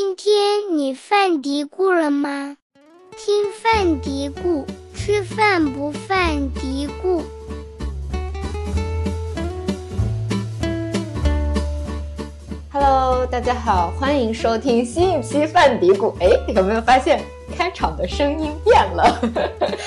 [0.00, 2.56] 今天你犯嘀咕了吗？
[3.16, 7.20] 听犯嘀咕，吃饭不犯嘀咕。
[12.70, 16.14] Hello，大家好，欢迎收听新一期犯嘀咕。
[16.20, 17.20] 哎，有没有发现
[17.58, 19.20] 开场的声音变了？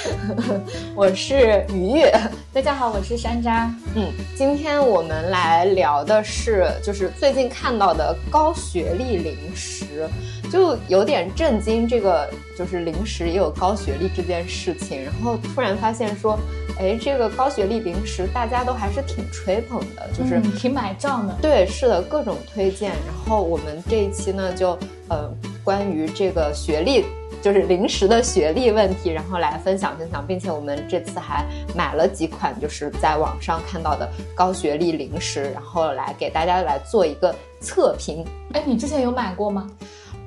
[0.94, 2.14] 我是愉悦，
[2.52, 3.70] 大家好，我是山楂。
[3.96, 10.06] 嗯，今天我们来聊的是，就是最近看到的高学历零食，
[10.52, 11.88] 就有点震惊。
[11.88, 16.38] 这个就是零食也有高学历这件事情，然后突然发现说。
[16.80, 21.38] 哎，这个高学历零食大家都还是挺吹捧的，就是挺买账的。
[21.40, 22.90] 对，是的，各种推荐。
[22.90, 24.72] 然后我们这一期呢，就
[25.10, 25.30] 呃
[25.64, 27.06] 关于这个学历，
[27.42, 31.46] 就是零食的学历问题，然后来分享分享，并且我们这次还
[31.76, 38.24] 买了几款就是在网上看到的高学历零食，然后来给大家来做一个测评。
[38.54, 39.70] 哎，你之前有买过吗？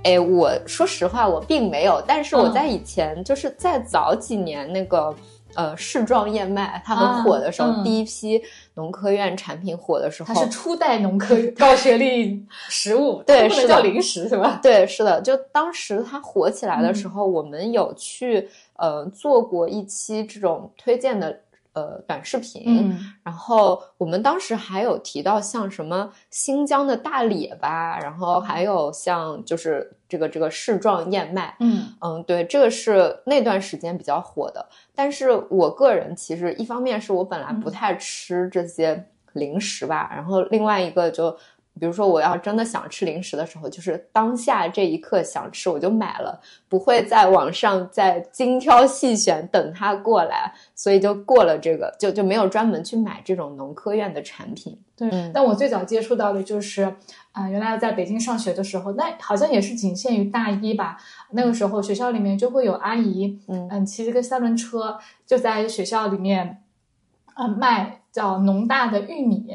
[0.02, 5.14] 哎，我说实话，我并没有，但是我在以前就是在早几年那个。
[5.56, 8.42] 呃，世状燕麦它很火的时候，第一批
[8.74, 14.58] 农科院产品火的时候，它是初代农科 高学历食物，对，是叫零食是吧？
[14.62, 21.40] 对，是的，就当时它火起来的时候，我们有去呃做过一期这种推荐的。
[21.74, 34.64] 呃，短视频，然后我们当时还有提到像什么新疆的大列巴，然后还有像就是这个这个柿状燕麦，嗯嗯，对，这个是那段时间比较火的。
[34.94, 41.36] 但是我个人其实一方面是我本来不太吃这些零食吧，然后另外一个就。
[41.80, 54.78] 比如说，我要真的想吃零食的时候，就是当下这一刻想吃，我就买了，不会在网上再精挑细选等它过来，所以就过了这个，就就没有专门去买这种农科院的产品。
[54.96, 56.82] 对，但我最早接触到的就是，
[57.32, 60.96] 啊，原来在北京上学的时候，那好像也是仅限于大一吧。
[61.30, 66.62] 那个时候学校里面就会有阿姨，嗯嗯，骑着个三轮车就在学校里面，
[67.34, 69.46] 啊，卖叫农大的玉米。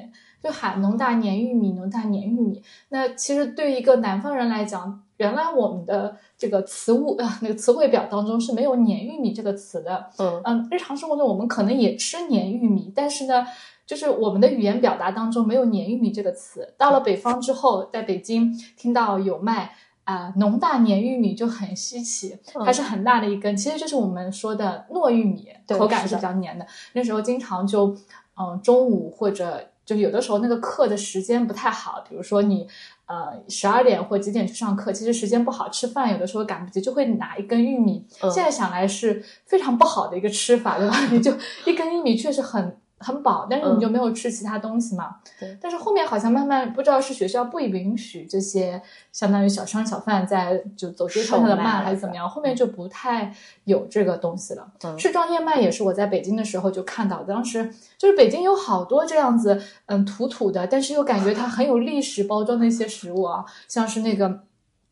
[0.42, 2.64] 就喊农大粘玉米，农大粘玉米。
[2.88, 10.10] 那其实对于一个南方人来讲，原来我们的这个词物啊，那个词汇表当中是没有黏玉米这个词的。
[10.18, 13.46] 嗯嗯，日常生活中我们可能也吃黏玉米，但是呢，
[13.86, 16.74] 就是我们的语言表达当中没有黏玉米这个词。
[16.78, 19.76] 到了北方之后，在北京听到有卖
[20.06, 26.66] 啊农大黏玉米就很稀奇，它是很大的一根，其实就是我们说的糯玉米，口感是比较黏的。
[26.94, 27.94] 那时候经常就
[28.40, 29.66] 嗯中午或者。
[29.86, 32.68] 就有的时候那个课的时间不太好，比如说你，
[33.10, 38.06] 呃，十二点或几点去上课，其实时间不好，吃饭有的时候赶不及，就会拿一根玉米。
[38.32, 40.96] 现在想来是非常不好的一个吃法，对吧？
[41.12, 41.34] 你就
[41.66, 42.78] 一根玉米确实很。
[43.00, 45.16] 很饱，但是你就没有吃其他东西嘛？
[45.40, 45.58] 对。
[45.62, 53.34] 但是后面好像慢慢不知道是学校不允许这些相当于小商小贩在就走街串巷的卖还是怎么样，后面就不太
[53.64, 54.68] 有这个东西了。
[54.98, 64.42] 世庄燕麦也是我在北京的时候就看到，当时就是北京有好多这样子，嗯，土土的，但是又感觉它很有历史包装的一些食物啊，像是那个。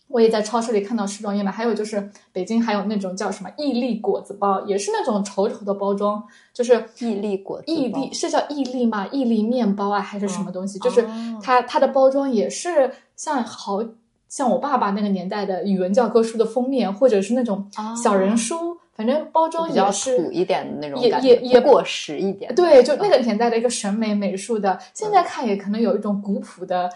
[0.07, 6.23] 我也在超市里看到时装燕麦，还有就是北京还有那种叫什么毅力果子包，也是那种丑丑的包装，
[6.53, 7.63] 就是毅力果子。
[7.67, 9.07] 毅力是叫毅力吗？
[9.11, 10.79] 毅力面包啊，还是什么东西？
[10.79, 11.05] 就是
[11.41, 13.83] 它它的包装也是像好
[14.29, 17.69] 像我爸爸那个年代的语文教科书的封面，或者是那种
[18.01, 18.77] 小人书。
[18.97, 22.53] 反正包装也是土一点的那种，也也也过时一点。
[22.55, 26.89] 对，就那个年代的一个审美美术的，现在看也可能有一种古朴的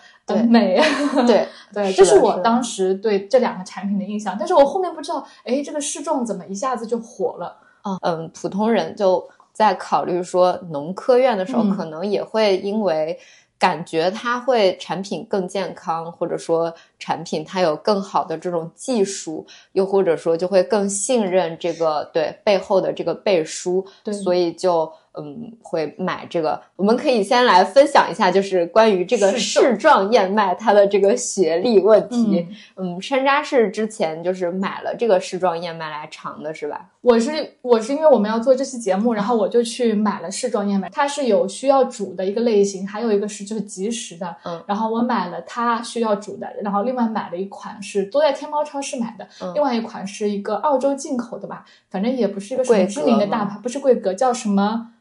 [0.50, 0.81] 美。
[1.28, 4.35] 对对，这是我当时对这两个产品的印象。
[4.39, 7.56] 但是我后面不知道，哎，这个试众怎么一下子就火了？
[8.01, 9.23] 嗯，普通人就
[9.53, 13.19] 在考虑说农科院的时候，可能也会因为。
[13.62, 23.85] 感觉它会产品更健康，或者说产品它有更好的这种技术，又或者说就会更信任这个对背后的这个背书，
[24.23, 24.89] 所以就。
[25.13, 26.62] 嗯，会买这个。
[26.78, 32.47] 我们可以先来分享一下，就是关于这个世状燕麦它的这个学历问题。
[32.78, 36.89] 嗯，山楂是之前就是买了这个世状燕麦来尝的，是吧？
[37.01, 37.30] 我是
[37.62, 40.89] 我是因为我们要做这期节目，然后我就去买了世状燕麦。
[40.89, 44.33] 它是有需要煮的一个类型，还有一个是就是即食的。
[44.45, 54.92] 嗯，然后我买了它需要煮的，然后另外买了一款是都在天猫超市买的，另外一款是一个澳洲进口的吧，反正也不是一个什么知名的大牌，不是贵格，叫什么？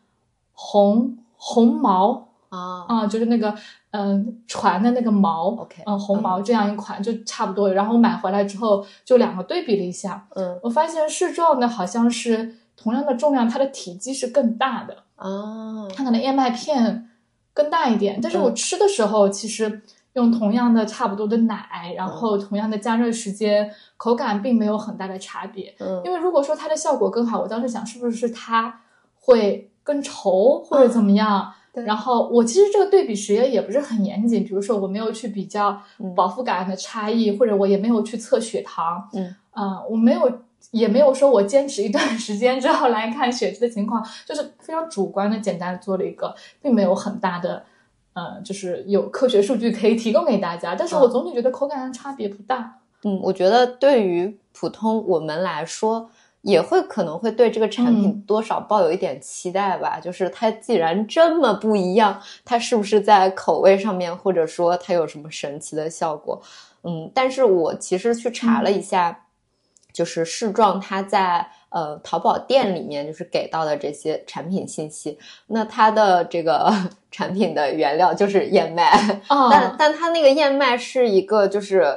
[0.52, 3.54] 红红毛啊啊，就是那个
[3.92, 7.72] 嗯船的那个毛，OK，嗯红毛这样一款就差不多。
[7.72, 17.08] 然后买回来之后就两个对比了一下，嗯，我发现试状的好像是同样的重量，它的体积是更大的啊，它可能燕麦片
[17.54, 18.20] 更大一点。
[18.22, 19.80] 但是我吃的时候其实
[20.14, 25.74] 用同样的差不多的奶，然后同样的加热时间，口感并没有很大的差别。
[25.78, 28.80] 嗯因为如果说它的效果更好，我当时想是不是它
[29.20, 31.52] 会更稠或者怎么样。
[31.72, 40.40] 对然后我其实这个对比实验也不是很严谨，比如说我没有去比较嗯饱腹感的差异，或者我也没有去测血糖，嗯呃，我没有
[40.72, 47.62] 也没有说我坚持一段 时间之后来看血脂的情况，就是非常主观的简单的做了一个，并没有很大的。
[48.12, 52.78] 呃，就是有科学数据可以提供给大家，但是我总体觉得口感上差别不大。
[53.04, 56.10] 嗯，我觉得对于普通我们来说，
[56.42, 60.00] 也会可能会对这个产品嗯多少抱有一点期待吧。
[60.00, 66.42] 就是它既然这么不一样，它是不是在口味上面，或者说它有什么神奇的效果？
[66.82, 69.26] 嗯，但是我其实去查了一下，
[69.92, 76.72] 就是试状它在呃淘宝店里面就是给到的这些产品信息，那它的这个
[77.10, 81.94] 产品的原料就是燕麦，哦但但它那个燕麦是一个就是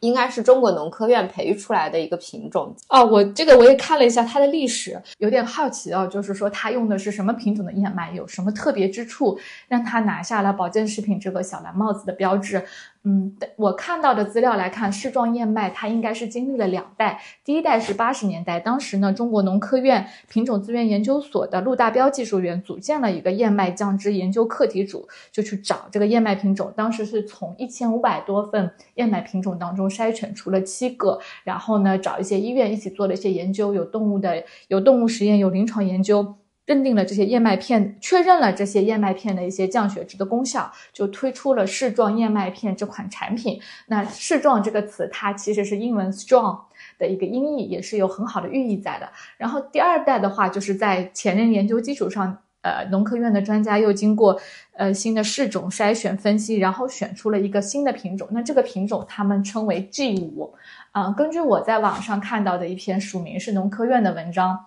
[0.00, 9.38] 应该是中国农科院培育出来的一个品种，哦，我这个我也看了一下它的历史，有点好奇哦，就是说它用的是什么品种的燕麦，有什么特别之处，
[9.68, 12.64] 让它拿下了保健食品这个小蓝帽子的标志。
[13.02, 36.34] 嗯，我看到的资料来看，世壮燕麦它应该是经历了两代，第一代是八十年代，当时呢，中国农科院品种资源研究所的陆大彪技术员组建了一个燕麦酱汁研究课题组，就去找这个燕麦品种，当时是从一千五百多份燕麦品种当中筛选出了七个，然后呢，找一些医院一起做了一些研究，有动物的，有动物实验，有临床研究。
[36.70, 43.60] 认定了这些燕麦片，确认了这些燕麦片的一些降血脂的功效，就推出了世壮燕麦片这款产品。
[43.88, 46.60] 那世壮这个词，它其实是英文 strong
[46.96, 49.08] 的一个音译，也是有很好的寓意在的。
[49.36, 54.40] 然后第二代的话，就是在前人研究基础上，呃，农科院的专家又经过
[54.76, 58.28] 呃新的试种筛选分析，然后选出了一个新的品种。
[58.30, 60.54] 那这个品种他们称为 G 五。
[60.92, 64.66] 啊、根据我在网上看到的一篇署名是农科院的文章。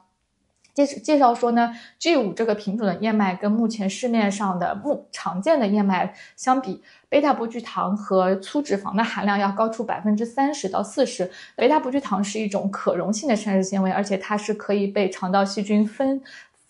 [0.73, 11.29] 介介绍说呢，G 五这个品种的燕麦跟目前市面上的目常见的燕麦相比，贝塔不聚糖和粗脂肪的含量要高出百分之三十到四十。
[11.55, 16.19] 贝塔不聚糖是一种可溶性的膳食纤维，而且它是可以被肠道细菌分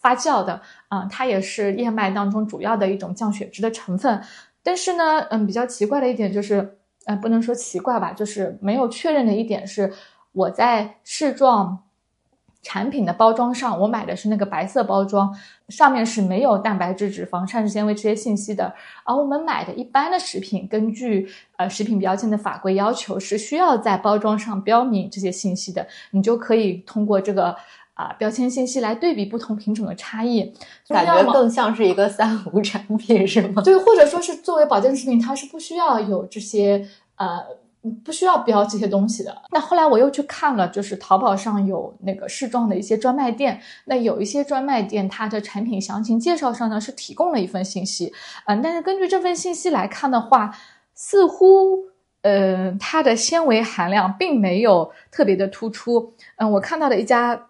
[0.01, 4.21] 发酵的，啊、它也是燕麦当中主要的一种降血脂的成分。
[4.61, 9.93] 但是呢，嗯，比较奇怪的一点就是，呃，不能说奇怪吧，就是没有确认的一点是，
[10.33, 11.82] 我在试状。
[12.63, 15.31] 产品的包装上，我买的是那个白色包装，
[15.69, 18.73] 上面是没有蛋白质、脂肪、膳食纤维这些信息的。
[19.03, 25.85] 而我们买的一般的食品，根据呃食品标签的法规要求，是需要在包装上标明这些信息的。
[26.11, 27.55] 你就可以通过这个
[27.95, 30.51] 啊、标签信息来对比不同品种的差异，
[30.87, 33.61] 感觉更像是一个三无产品，是吗？
[33.61, 36.87] 对，或者说是作为保健食品，它是不需要有这些
[37.17, 37.39] 呃，
[38.03, 39.41] 不需要标这些东西的。
[39.51, 48.13] 那后来我又去看了，就是淘宝上有那个试装的一些专卖店，那有一些专卖店它的产品详情介绍上呢是提供了一份信息，
[48.45, 50.55] 嗯、但是根据这份信息来看的话，
[50.93, 51.91] 似乎。
[52.23, 56.13] 呃，它的纤维含量并没有特别的突出。
[56.37, 57.47] 嗯，我看到的一家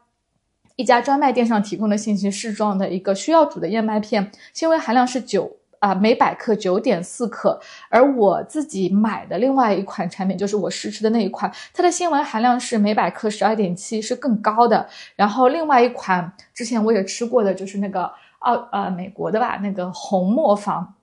[0.75, 7.59] 一家专卖店上提供的信息试装的一个需要煮的燕麦片，纤维含量是九啊、每百克九点四克，
[7.89, 14.87] 而我自己买的另外一款产品，就是我试吃的那一款，它的纤维含量是每百克十二点七，是更高的。
[15.18, 18.09] 然后另外一款之前我也吃过的，就是那个
[18.40, 20.94] 澳呃美国的吧，那个红磨坊，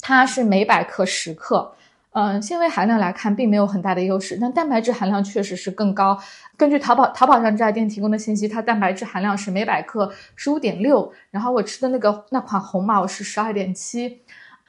[0.00, 1.72] 它是每百克十克。
[2.12, 6.18] 嗯，纤维含量来看并没有很大的优势，但蛋白质含量确实是更高。
[6.56, 14.20] 根据淘宝淘宝上这家店提供的信息，它蛋白质含量是每百克十五点六，然后我吃的那个那款红毛是十二点七。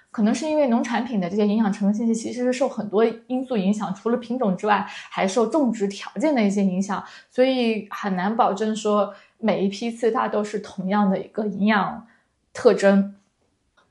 [0.10, 12.06] 可能是因为农产品的这些营养成分信息其实是受很多因素影响，除了品种之外，还受种植条件的一些影响，所以很难保证说每一批次它都是同样的一个营养
[12.54, 13.16] 特征。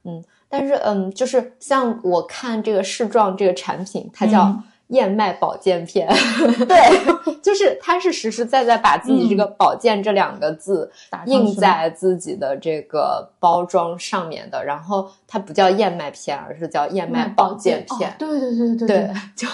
[0.05, 6.07] 嗯但是，嗯，就是像我看这个视状这个产品，它叫嗯燕麦保健片，
[6.69, 18.11] 对，就是它是实实在在把自己这个“保健”这两个字打印在自己的这个包装上面的，然后它不叫燕麦片，而是叫燕麦保健片。
[18.11, 19.49] 哦，对对对对对，就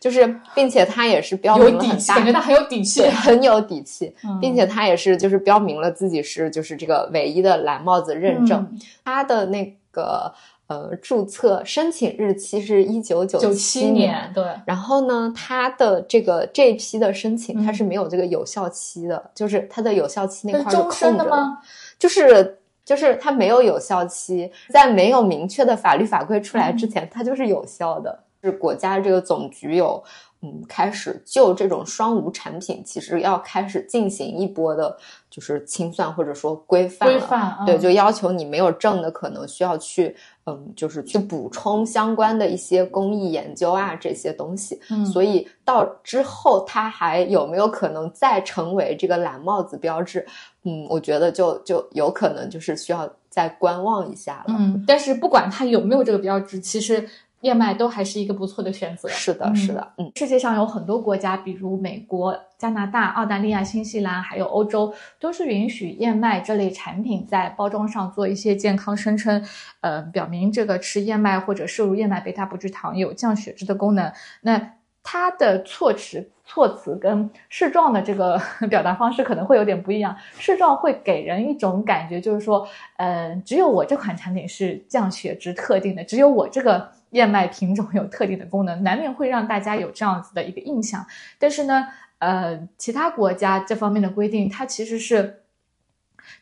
[0.00, 3.10] 就是，并且它也是标明有底气，了很大感觉它很有底气对，。
[3.12, 8.60] 很有底气，嗯并且它也是就是标明了自己是就是这个唯一的蓝帽子认证。
[8.72, 10.34] 嗯它的那个
[10.66, 21.58] 呃注册申请日期是一九九七年，对，然后呢，它的这个这一批的申请，嗯它是没有这个有效期的，就是它的有效期那块儿是空着的吗？
[21.96, 28.24] 就是就是它没有有效期，在没有明确的法律法规出来之前，它就是有效的。
[28.44, 30.02] 是国家这个总局有。
[30.44, 34.96] 嗯，开始就这种双无产品，其实要开始进行一波的，
[35.30, 37.08] 就是清算或者说规范。
[37.08, 44.80] 规范，对，就要求你没有证的，可能需要去，嗯，就是去补充相关的一些工艺研究啊这些东西。
[44.90, 50.26] 嗯，所以到之后，它还有没有可能再成为这个蓝帽子标志？
[50.64, 54.56] 嗯，我觉得就就有可能就是需要再观望一下了。
[54.58, 57.08] 嗯，但是不管它有没有这个标志，其实。
[57.42, 59.08] 燕麦都还是一个不错的选择。
[59.08, 69.44] 是的，是的，嗯，世界上有很多国家，比如美国、加拿大、澳大利亚、新西兰，还有欧洲，都是允许燕麦这类产品在包装上做一些健康声称，
[69.80, 74.12] 呃，表明这个吃燕麦或者摄入燕麦贝塔葡聚糖有降血脂的功能。
[74.40, 80.16] 那它的措辞措辞跟视状的这个 表达方式可能会有点不一样。
[80.38, 82.64] 视状会给人一种感觉，就是说，
[82.98, 86.88] 嗯，只有我这款产品是降血脂特定的，只有我这个。
[87.12, 91.06] 燕麦品种有特定的功能，难免会让大家有这样子的一个印象。
[91.38, 91.86] 但是呢，
[92.18, 95.42] 呃，其他国家这方面的规定，它其实是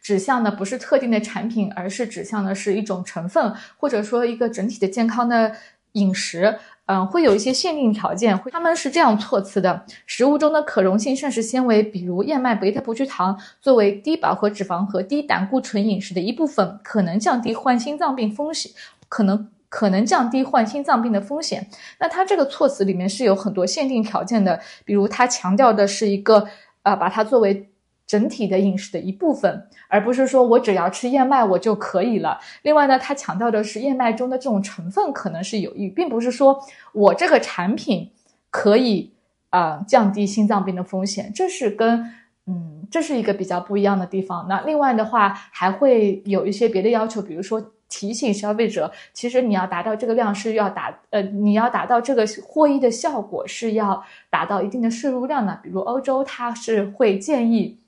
[0.00, 5.54] 指向的不是特定的产品，而是指向的是一种成分，或者说一个整体的健康的
[5.92, 6.58] 饮食。
[6.86, 18.72] 嗯，会有一些限定条件，会他们是这样措辞的：食物中的可溶性膳食纤维，比如燕麦贝塔不聚糖，作为低饱和脂肪和低胆固醇饮食的一部分，可能降低患心脏病风险，
[19.08, 19.48] 可能。
[19.70, 21.66] 可能降低患心脏病的风险。
[22.00, 26.48] 那它这个措辞里面是有很多限定条件的，比如它强调的是一个，
[26.82, 27.70] 呃，把它作为
[28.04, 32.40] 整体的饮食的一部分，而不是说我只要吃燕麦我就可以了。
[32.62, 36.60] 另外呢，它强调的是燕麦中的这种成分可能是有益，并不是说
[36.92, 38.10] 我这个产品
[38.50, 39.12] 可以
[39.50, 41.32] 啊降低心脏病的风险。
[41.32, 42.12] 这是跟
[42.46, 44.46] 嗯，这是一个比较不一样的地方。
[44.48, 47.70] 那另外的话还会有一些别的要求，比如说。
[47.90, 55.58] 提醒消费者，其实你要达到这个量是要达呃，你要达到这个获益的效果是要达到一定的摄入量的。
[55.62, 57.80] 比如欧洲，它是会建议，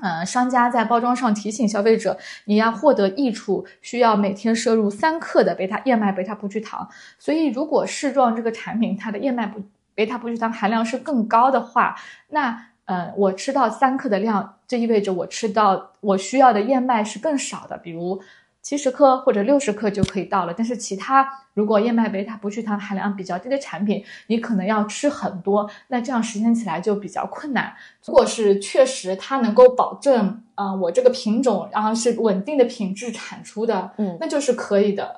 [0.00, 6.88] 呃，商家在包装上提醒消费者，你要获得益处，需要每天摄入三克的贝塔燕麦贝塔葡聚糖。
[7.18, 9.60] 所以，如果试状这个产品它的燕麦不
[9.96, 11.96] 贝塔葡聚糖含量是更高的话，
[12.28, 18.22] 那呃，我吃到三克的量，这意味着我吃到我需要的燕麦是更少的，比如。
[18.64, 27.74] 七十克或者六十克就可以到了，但是其他如果燕麦贝塔不聚糖含量比较低的产品，你可能要吃很多，那这样实现起来就比较困难。
[28.06, 35.14] 如果是确实它能够保证，啊，我这个品种然后是稳定的品质产出的，嗯，那就是可以的。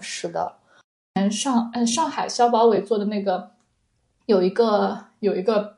[0.00, 0.54] 是的，
[1.14, 3.50] 嗯，上嗯上海消保委做的那个
[4.26, 5.76] 有一个有一个。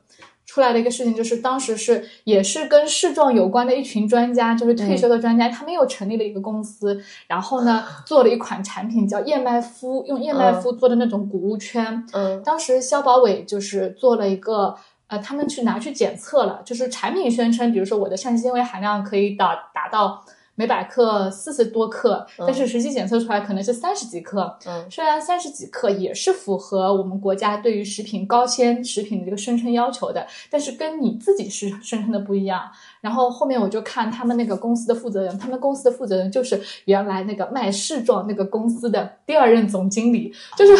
[0.57, 12.03] 出来的一个事情就是，当时是也是跟市状有关的一群专家，就是退休的专家，他们又成立了一个公司，然后呢 做了一款产品叫燕麦麸，用燕麦麸做的那种谷物圈。
[12.11, 20.25] 嗯，当时肖保伟就是做了一个，呃，他们去拿去检测了，就是产品宣称，比如说我的膳食纤维含量可以达达到。
[20.59, 24.57] 每百克四十多克，但是实际检测出来可能是三十几克。
[24.65, 32.63] 嗯，虽然三十几克也是符合我们国家对于食品高纤食品的这个声称要求的，但是跟你自己是声称的不一样。
[33.01, 40.75] 然后后面我就看他们那个公司的负责人，他们公司的负责人就是原来那个卖试状那个公司的第二任总经理，就是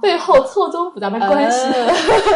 [0.00, 1.58] 背后错综复杂的关系。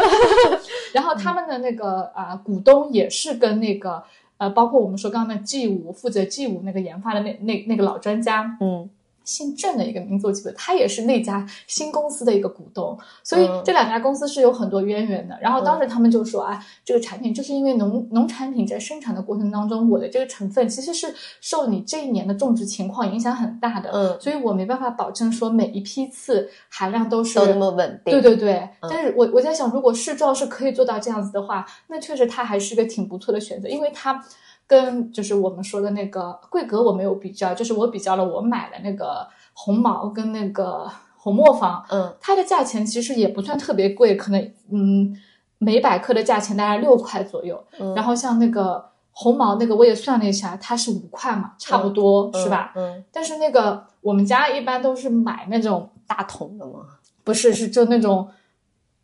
[0.92, 4.04] 然后他们的那个啊股东也是跟那个。
[4.38, 8.88] 呃，包括我们说刚刚的 G 五负责 G 五那个研发的那那那个老专家，嗯。
[9.26, 15.36] 姓郑的一个名字我记得，他也是那家新公司的一个股东，所以这两家公司是有很多渊源的。
[15.42, 28.12] 然后当时他们就说啊，这个产品就是因为农农产品在生产的过程当中，我的这个成分其实是受你这一年的种植情况影响很大的，嗯，所以我没办法保证说每一批次含量都是都那么稳定。
[28.12, 34.24] 对对对，但是我我在想，如果试照是可以做到这样子的话，那确实它还是一个挺不错的选择，因为它。
[34.66, 45.16] 跟就是我们说的那个桂格我没有比较，就是我比较了我买的那个红毛跟那个红磨坊，嗯，它的价钱其实也不算特别贵，可能嗯
[45.58, 47.62] 每百克的价钱大概六块左右，
[47.94, 52.72] 然后像那个红毛那个我也算了一下，它是五块嘛，差不多是吧？
[52.74, 56.80] 嗯，但是那个我们家一般都是买那种大桶的嘛？
[57.22, 58.28] 不是，是就那种。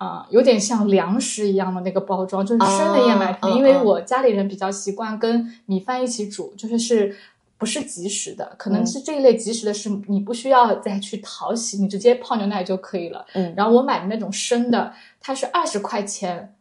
[0.02, 3.54] 啊，有点像粮食一样的那个包装，就是生的燕麦片。
[3.54, 7.16] 因为我家里人比较习惯跟米饭一起煮，就是是
[7.56, 8.54] 不是即食的？
[8.58, 13.24] 可能是这一类即食的，是你不需要再去淘洗，你直接泡牛奶就可以了。
[13.34, 16.52] 嗯，然后我买的那种生的，它是二十块钱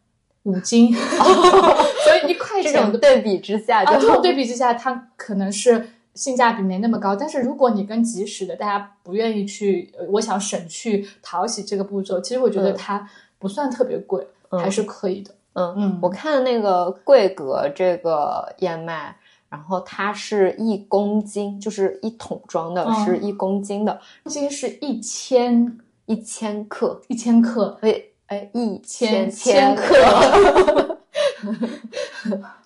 [0.44, 7.16] 五斤， 所以一块钱对比之下，啊，对比之下，它可能是性价比没那么高。
[7.16, 13.08] 但是如果你跟即食的，大家不愿意去，呃我想省去淘洗这个步骤，其实我觉得嗯它
[13.42, 14.58] 不算特别贵，嗯。
[14.58, 15.34] 还是可以的。
[15.54, 15.98] 嗯嗯。
[16.00, 19.14] 我看那个桂格这个燕麦，
[19.50, 23.04] 然后它是一公斤，就是一桶装的，嗯。
[23.04, 29.96] 是一公斤的，斤是一千一千克，一千克，所以哎一千千克。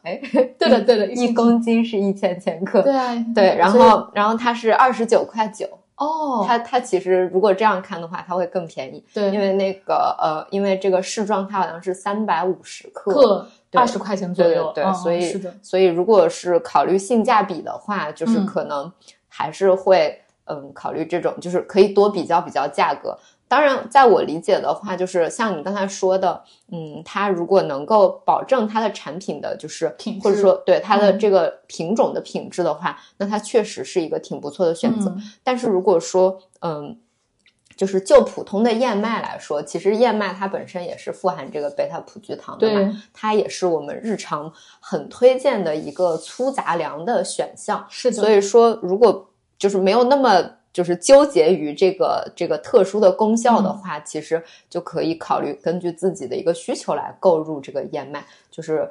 [0.02, 0.21] 哎，
[0.59, 5.66] 对的对的，一公斤是一千千克，对啊，对，然后然后它是二十九块九，
[5.97, 18.93] 哦，它它其实如果这样看的话，它会更便宜，对因为那个呃，因为这个试装它好像是三百五十克，对二十块钱左右，对对对，嗯所以是的，所以如果是考虑性价比的话，就是嗯可能
[19.29, 23.19] 还是会嗯考虑这种，就是可以多比较比较价格。
[23.49, 35.11] 当然，在我理解的话，就是像你刚才说的，嗯，它如果能够保证它的产品的就是或者说对它的嗯这个品种的品质的话，那它确实是一个挺不错的选择。
[35.11, 36.99] 嗯但是如果说，嗯，
[37.76, 47.87] 就是就普通的燕麦来说，其实燕麦它本身也是富含这个贝塔葡聚糖的对嘛，它也是我们日常很推荐的一个粗杂粮的选项。
[47.88, 58.87] 是的，所以说，如果就是没有那么就是纠结于这个这个特殊的功效的话，其实就可以考虑根据自己的一个需求来购入这个燕麦，就是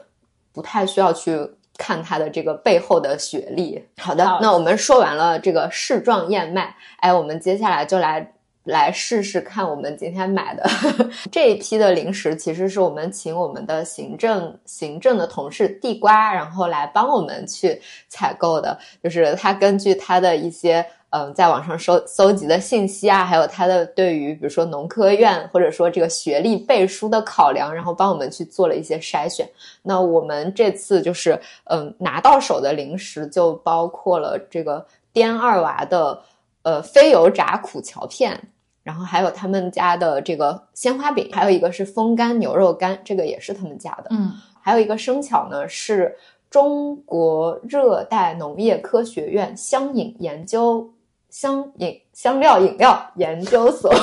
[0.51, 3.85] 不太需要去看它的这个背后的学历。
[3.97, 8.31] 好的，好那我们说完了这个试状燕麦，哎，我们接下来就来。
[8.65, 10.67] 来试试看，我们今天买的
[11.31, 18.75] 这一批的零食，其实是我们请我们的行政行政的同事地瓜，然后来帮我们去采购的。
[19.03, 20.83] 就是他根据他的一些
[21.15, 29.47] 嗯、在网上搜搜集的信息啊，还有他的对于比如说农科院或者说这个学历背书的考量，然后帮我们去做了一些筛选。
[29.83, 36.21] 那我们这次就是嗯、拿到手的零食就包括了这个滇二娃的
[36.63, 38.37] 呃非油炸苦荞片。
[38.83, 44.09] 然后还有他们家的这个鲜花饼，还有一个是风干牛肉干，这个也是他们家的。
[44.11, 44.31] 嗯
[44.61, 46.15] 还有一个生巧呢，是
[46.51, 50.87] 中国热带农业科学院香饮研究
[51.35, 53.93] 香饮香料饮料研究所，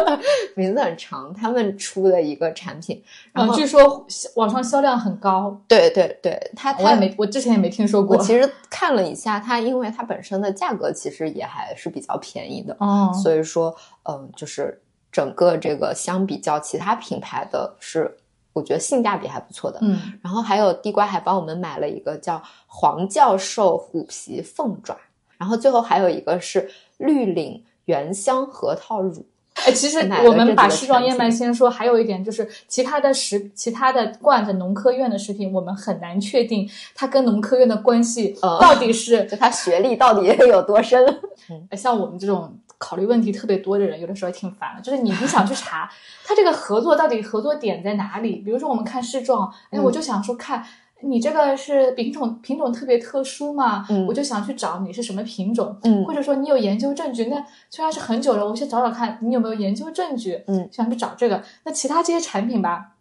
[0.54, 3.02] 名字很长，他们出的一个产品。
[3.32, 8.18] 然嗯，后，据说网上销量很高，对对对，它它我也没，我之前也没听说过。
[8.18, 14.78] 我其实看了一下，它因为它本身的价格其实也还是比较便宜的，哦，所以说，嗯，就是
[15.10, 18.14] 整个这个相比较其他品牌的是，
[18.52, 19.78] 我觉得性价比还不错的。
[19.80, 24.94] 嗯，然后还有地瓜还帮我们买了一个叫黄教授虎皮凤爪，
[25.42, 29.26] 然后最后还有一个是绿岭原香核桃乳。
[29.54, 41.04] 哎，其实我们把这几个产世庄燕麦先说，还有一点就是其他的食，其他的罐子农科院的食品，我们很难确定它跟农科院的关系嗯到底是 就它学历到底有多深？
[41.50, 44.80] 嗯像我们这种考虑问题特别多的人，有的时候也挺烦的。
[44.80, 45.90] 就是你你想去查
[46.24, 48.36] 它这个合作到底合作点在哪里？
[48.36, 50.64] 比如说我们看试状，哎，嗯我就想说看。
[51.02, 53.84] 你这个是品种品种特别特殊嘛？
[53.90, 57.24] 嗯我就想去找你是什么品种，嗯或者说你有研究证据。
[57.24, 60.42] 那虽然是很久了，我先找找看你有没有研究证据。
[60.46, 61.42] 嗯，想去找这个。
[61.64, 62.92] 那其他这些产品吧，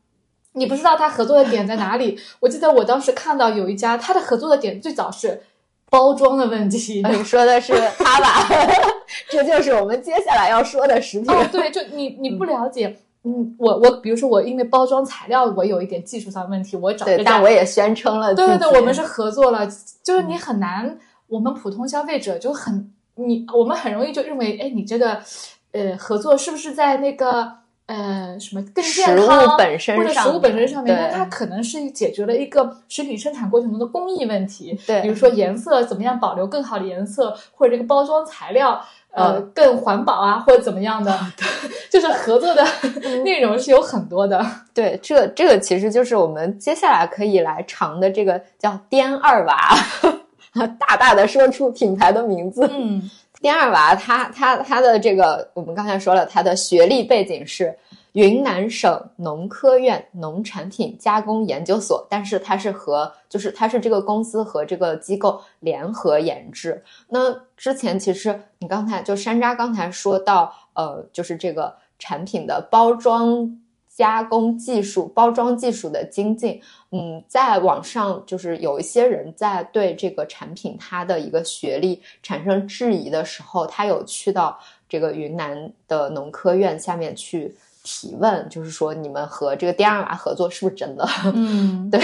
[0.54, 2.20] 你不知道它合作的点在哪里。
[2.40, 5.44] 我记得我当时看到有一家，它的合作的点最早是
[5.90, 7.04] 包装的问题。
[7.08, 8.48] 你说的是它吧？
[9.30, 11.30] 这就是我们接下来要说的食品。
[11.30, 12.88] 哦，对，就你你不了解。
[12.88, 12.98] 嗯，
[13.58, 18.34] 我我比如说我因为包装材料我有一点技术上问题，我找对，但我也宣称了。
[18.34, 19.68] 对对对，我们是合作了，
[20.02, 25.20] 就是你很难，我们普通消费者就很你，我们很容易就认为，哎，你这个
[25.72, 27.52] 呃合作是不是在那个
[27.86, 30.96] 呃什么更健食物康本身上或者食物本身上面？
[30.96, 38.84] 对那它可能是解决了一个食品生产过程中的工艺问题，对比如说颜色怎么样保留更好的颜色，或者这个包装材料。
[39.14, 41.18] 呃，嗯更环保啊，或者怎么样的，
[41.90, 42.66] 就是合作的
[43.24, 44.46] 内容是有很多的。
[44.74, 49.76] 对，这这个其实就是我们接下来可以来尝的这个叫颠二娃，
[50.80, 52.70] 大大的说出品牌的名字。
[52.72, 53.02] 嗯，
[53.42, 57.76] 颠二娃他他他的这个，我们刚才说了，他的学历背景是
[58.14, 66.84] 云南省农科院农产品加工研究所，但是它是和就是它是这个公司和这个机构联合研制。
[67.10, 73.58] 那之前其实你刚才就山楂刚才说到，呃，就是这个产品的包装。
[73.94, 76.60] 加工技术、包装技术的精进，
[76.92, 91.04] 嗯，在网上就是有一些人在对这个产品它的一个学历产生质疑的时候，他有去到这个云南的农科院下面去提问，就是说你们和这个第二娃合作是不是真的？
[91.34, 92.00] 嗯，对。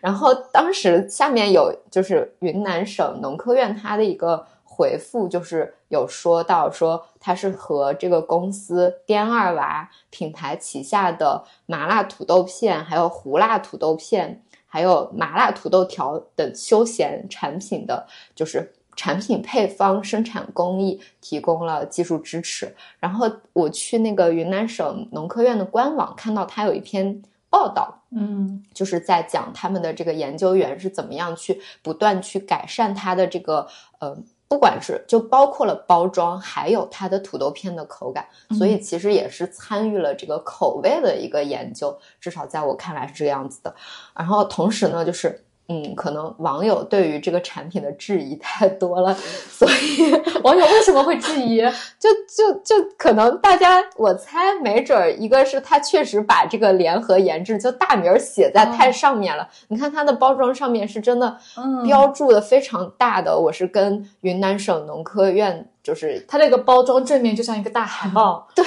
[0.00, 18.72] 然后当时下面有就是云南省农科院它的一个回复，就是有说到说它是和这个公司第二娃品牌旗下的麻辣土豆片，还有胡辣土豆片，还有麻辣土豆条等休闲产品的，就是。
[18.94, 22.74] 产品配方、生产工艺提供了技术支持。
[23.00, 33.66] 然后我去那个云南省农科院的官网，看到它有一篇报道，嗯，就是在讲他们的这个研究员是怎么样去不断去改善它的这个
[33.98, 38.26] 呃，不管是就包括了包装，还有它的土豆片的口感。
[38.58, 43.74] 所以其实也是参与了这个口味的一个研究，至少在我看来是这个样子的。
[44.14, 45.44] 然后同时呢，就是。
[45.68, 51.60] 嗯，可能网友对于这个产品的质疑太多了，所以网友为什么会质疑？
[51.98, 59.48] 就就就可能大家，我猜没准儿一个是他确实把这个联合研制就大名写在太上面了。
[59.68, 61.38] 你看它的包装上面是真的
[61.86, 68.64] 标注的非常大的，我是跟云南省农科院，就是它那个包装正面就像一个大海报， 对，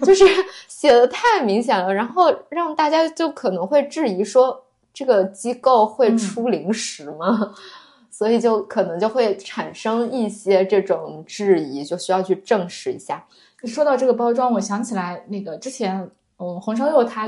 [0.00, 0.24] 就是
[0.68, 4.64] 写的太明显了，然后让大家就可能会质疑说。
[5.00, 7.54] 这个机构会出零食吗？
[8.12, 13.24] 所以就可能就会产生一些这种质疑，就需要去证实一下。
[13.64, 15.98] 说到这个包装，我想起来那个之前，
[16.38, 17.26] 嗯，红烧肉他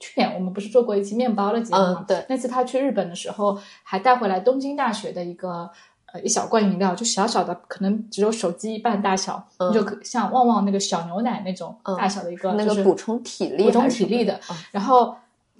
[0.00, 2.04] 去年我们不是做过一期面包的节目吗？
[2.08, 5.68] 对，那次他去日本的时候，还带回来东京大学的一个
[6.06, 15.14] 呃一小罐饮料，就小小的，可能只有手机一半大小，就像旺旺那个小牛奶那种大小的一个，那个补充体力、补充体力的，然后。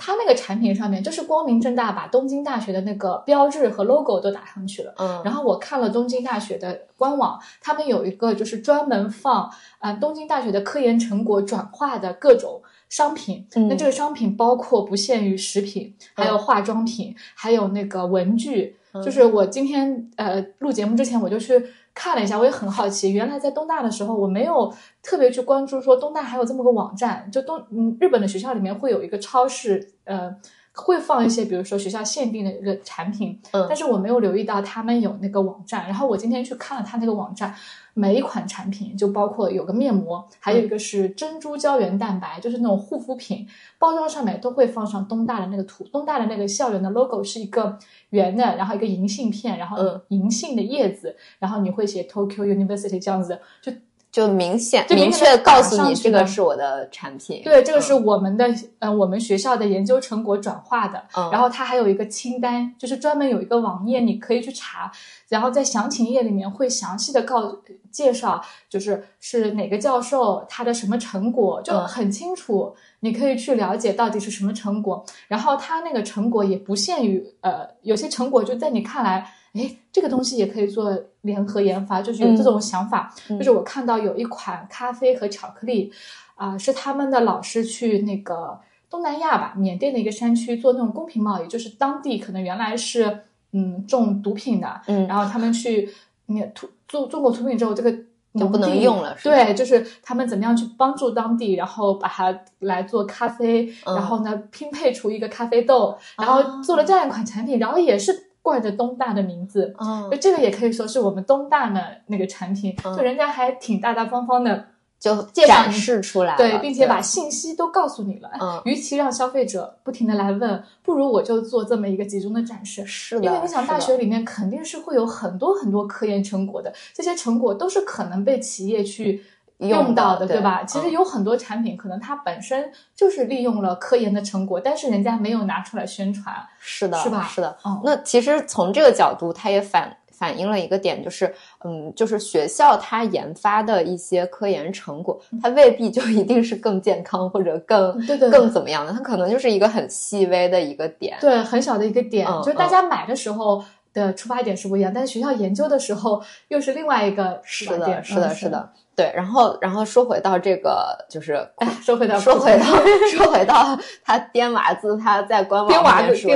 [0.05, 4.93] 它那个产品上面就是光明正大把东京大学的那个标志和 logo 都打上去了。
[4.99, 13.47] 嗯，然后我看了东京大学的官网，他们有一个就是专门放啊东京大学的科研成果转化的各种商品。
[13.55, 18.75] 那这个商品包括不限于食品，还有化妆品，还有那个文具。
[19.05, 21.65] 就是我今天呃录节目之前我就去。
[21.95, 23.13] 看了一下，我也很好奇。
[23.13, 27.31] 原来在东大的时候，我没有特别去关注说东大还有这么个网站。
[27.31, 30.35] 就东嗯，日本的学校里面会有一个超市，呃，
[30.75, 33.41] 会放一些比如说学校限定的一个产品。
[33.53, 35.87] 嗯，但是我没有留意到他们有那个网站。
[35.87, 37.55] 然后我今天去看了他那个网站，
[37.95, 43.47] 每一款产品就包括有个面膜，还有一个是珍珠胶原蛋白，就是那种护肤品，
[43.79, 45.85] 包装上面都会放上东大的那个图。
[45.85, 47.79] 东大的那个校园的 logo 是一个。
[48.11, 53.73] 圆的，然后一个银杏片，然后银杏的叶子，然后你会写 Tokyo University 这样子，就
[54.13, 58.47] 就明显就明确告诉你这个是我的产品，对，这个是我们的，
[58.81, 64.93] 嗯，我们学校的研究成果转化的，然后它还有一个清单，就是专门有一个网页你可以去查，
[65.31, 67.57] 然后在详情页里面会详细的告
[67.91, 72.77] 介绍，就是是哪个教授他的什么成果，就很清楚。
[73.01, 83.15] 你可以去了解到底是什么成果，然后他那个成果也不限于呃，有些成果就在你看来，哎，这个东西也可以做联合研发，就是有这种想法。
[83.29, 85.93] 就是我看到有一款咖啡和巧克力，
[86.35, 95.91] 啊，是他们的老师去那个东南亚吧，缅甸的一个山区做那种公平贸易，就是当地可能原来是嗯种毒品的，嗯，然后他们去
[96.27, 97.95] 你土做做过毒品之后，这个。
[98.35, 109.75] 就不能用了，对，就是他们怎么样去帮助当地，然后把它来做咖啡，然后呢拼配出一个咖啡豆，然后做了这样一款产品，然后也是冠着东大的名字，
[110.11, 114.67] 就这个也可以说是我们东大的那个产品，就人家还挺大大方方的。
[115.03, 118.31] 就展示出来，对，并且把信息都告诉你了。
[118.41, 122.87] 嗯，与其让消费者不停的来问，不如我就做这么一个集中的展示。
[122.87, 129.25] 是的，因为你想，大学里面肯定是会有很多很多科研成果的，这些成果都是可能被企业去
[129.69, 130.65] 用到的，对吧？
[130.65, 136.35] 其实有很多产品，可能它本身就是利用了科研的成果，但是人家没有拿出来宣传。
[136.59, 137.23] 是的，是吧？
[137.29, 137.57] 是的。
[137.65, 139.97] 嗯，那其实从这个角度，它也反。
[140.15, 158.73] 反映了一个点，就是，嗯，就是学校它研发的一些科研成果，它未必就一定是更健康或者更对对更怎么样的，它可能就是一个很细微的一个点，对，很小的一个点，就是大家买的时候的出发点是不一样，但是学校研究的时候又是另外一个是的，是的，是的。
[158.95, 161.49] 对，然后，然后说回到这个，就是
[161.81, 162.67] 说回到说回到
[163.11, 165.81] 说回到他颠娃子，他在官网颠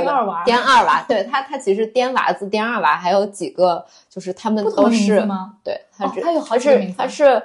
[0.07, 5.53] 二娃，颠二娃，对他，他其实颠娃子、颠二娃还有几个，就是他们都是吗？
[5.63, 7.43] 对，他他有好几个名字，他是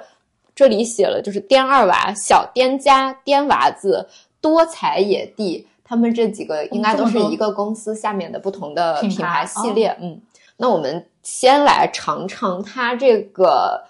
[0.55, 4.09] 这里写了，就是颠二娃、小颠家、颠娃子、
[4.41, 9.95] 多彩野地，他们这几个应该都是一个公司下面的不同的品牌系列。
[10.01, 10.19] 嗯，
[10.57, 13.83] 那我们先来尝尝它这个。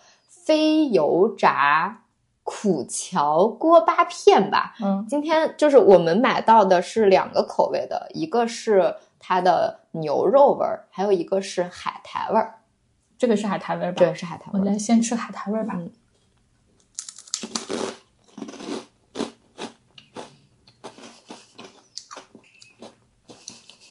[0.46, 2.04] 非油炸
[2.44, 4.76] 苦荞锅巴片吧。
[4.82, 12.60] 嗯今天就是我们买到的是两个口味的，一个是它的牛肉味儿，还有一个是海苔味儿。
[13.18, 13.98] 这个是海苔味儿吧？
[14.00, 14.62] 对，是海苔味儿。
[14.62, 15.74] 我来先吃海苔味儿吧。
[15.78, 15.90] 嗯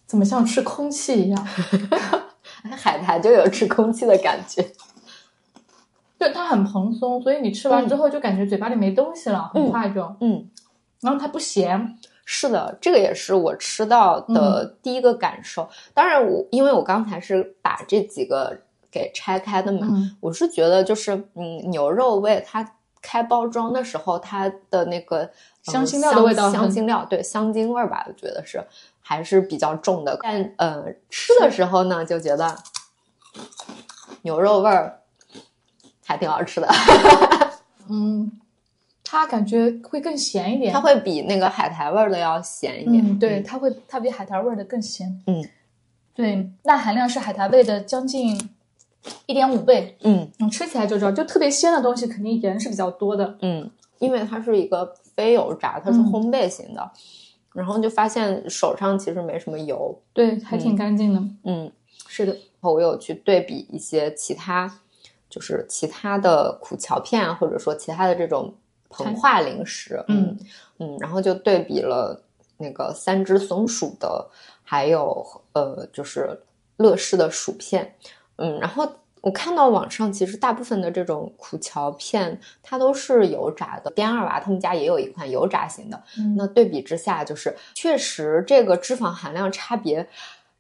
[0.07, 1.47] 怎么像吃空气一样？
[2.77, 4.63] 海苔就有吃空气的感觉。
[6.23, 10.03] 对，它很蓬松，所以你吃完之后就感觉嘴巴里没东西了，很嗯快就。
[10.21, 10.49] 嗯，
[11.01, 15.69] 然后它不咸，是的，这个也是我吃到的第一个感受。
[15.93, 18.57] 当然我，因为我刚才是把这几个
[18.89, 25.29] 给拆开的嘛，嗯我是觉得就是嗯，牛肉味它开包装的时候，它的那个、呃
[25.65, 28.65] 香辛料的味道香香辛料对香精味儿吧，我觉得是
[29.01, 30.17] 还是比较重的。
[30.23, 32.57] 但呃，吃的时候呢，就觉得
[34.23, 35.01] 牛肉味儿
[36.05, 36.69] 还挺好吃的，
[37.89, 38.31] 嗯，
[39.05, 40.73] 它感觉会更咸一点。
[40.73, 43.05] 它会比那个海苔味儿的要咸一点。
[43.05, 45.21] 嗯，对，它会，它比海苔味儿的更咸。
[45.27, 45.45] 嗯，
[46.15, 48.37] 对，钠含量是海苔味的将近
[49.27, 49.97] 一点五倍。
[50.03, 53.39] 嗯你，吃起来就知道，就特别鲜的东西，肯定盐是比较多的。
[53.43, 56.91] 嗯，因为它是一个非油炸，它是嗯烘焙型的，
[57.53, 59.97] 然后就发现手上其实没什么油。
[60.13, 61.23] 对，还挺干净的。
[61.45, 61.71] 嗯，
[62.09, 64.79] 是的，我有去对比一些其他，
[65.33, 68.55] 就是其他的苦荞片啊，或者说其他的这种
[68.91, 70.39] 膨化零食，嗯
[70.79, 72.23] 嗯，然后就对比了
[72.59, 74.29] 那个三只松鼠的，
[74.63, 76.39] 还有呃就是
[76.77, 77.95] 乐事的薯片，
[78.37, 78.87] 嗯，然后
[79.23, 83.91] 我看到网上其实大部分的这种苦荞片，它都是油炸的。
[83.93, 90.07] 边二娃他们家也有一款油炸型的，嗯那对比之下，就是确实这个脂肪含量差别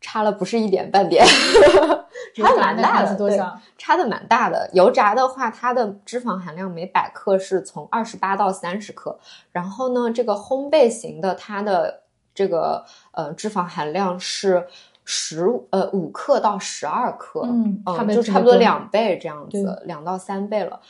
[0.02, 1.24] 差了不是一点半点，
[2.36, 3.58] 差的蛮大的，对是多少？
[3.78, 4.68] 差的蛮大的。
[4.74, 9.18] 油炸的话，它的脂肪含量每百克是从二十八到三十克，
[9.52, 12.02] 然后呢，这个烘焙型的它的
[12.34, 14.66] 这个呃脂肪含量是
[15.04, 20.80] 十呃五克到十二克，嗯差别就差不多两倍这样子，两到三倍了。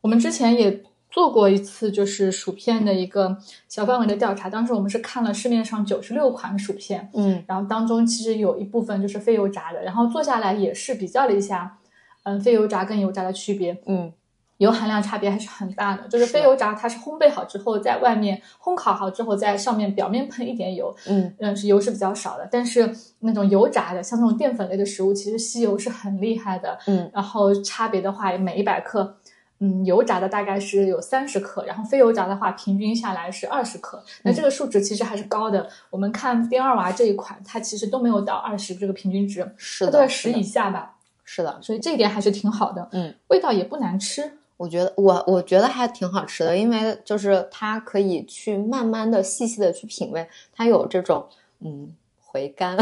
[0.00, 3.36] 我们之前也做过一次，就是薯片的一个
[3.68, 4.50] 小范围的调查。
[4.50, 11.78] 当时我们是看了市面上九十六款薯片，嗯然后当中其实有一部分就是非油炸的，然后做下来也是比较了一下，
[12.24, 14.12] 嗯，非油炸跟油炸的区别，嗯
[14.58, 16.08] 油含量差别还是很大的。
[16.08, 22.48] 就是是非油炸它是烘焙好之后，在外面烘烤好之后，在上面表面喷一点油，嗯嗯，是油是比较少的。
[22.50, 26.76] 但是那种油炸的，像那种淀粉类的食物，其实吸油是很厉害的。
[26.88, 29.16] 嗯然后差别的话，每一百克，
[29.60, 34.02] 嗯，油炸的大概是有三十克，然后非油炸的话，平均下来是二十克。
[34.22, 35.68] 那这个数值其实还是高的。
[35.90, 40.94] 我们看冰二娃这一款，它其实都没有到二十这个平均值，是的，它都在十以下吧。
[41.24, 42.88] 是的，所以这一点还是挺好的。
[42.92, 44.32] 嗯，味道也不难吃。
[44.56, 51.26] 我觉得我我觉得还挺好吃的，因为就是它可以去慢慢的、细细的去品味，它有这种
[51.60, 51.92] 嗯
[52.24, 52.76] 回甘、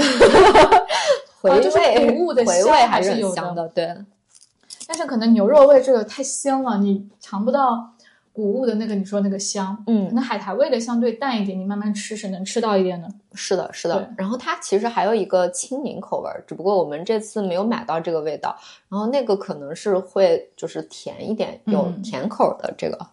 [1.41, 1.79] 回味、啊就是
[2.13, 3.95] 谷物的回香味还是有香的，对，
[4.87, 7.93] 但是可能牛肉味这个太鲜了，你尝不到
[8.33, 9.75] 谷物的那个你说那个香。
[9.77, 13.09] 可嗯，能海苔味的相对淡一点，你慢慢吃是能吃到一点的。
[13.35, 14.09] 是的，是的。
[14.17, 18.57] 然后它其实还有一个青柠口味儿，只不过我们这次没有买到这个味道，
[18.89, 23.07] 然后那个可能是会就是甜一点，有嗯甜口的这个，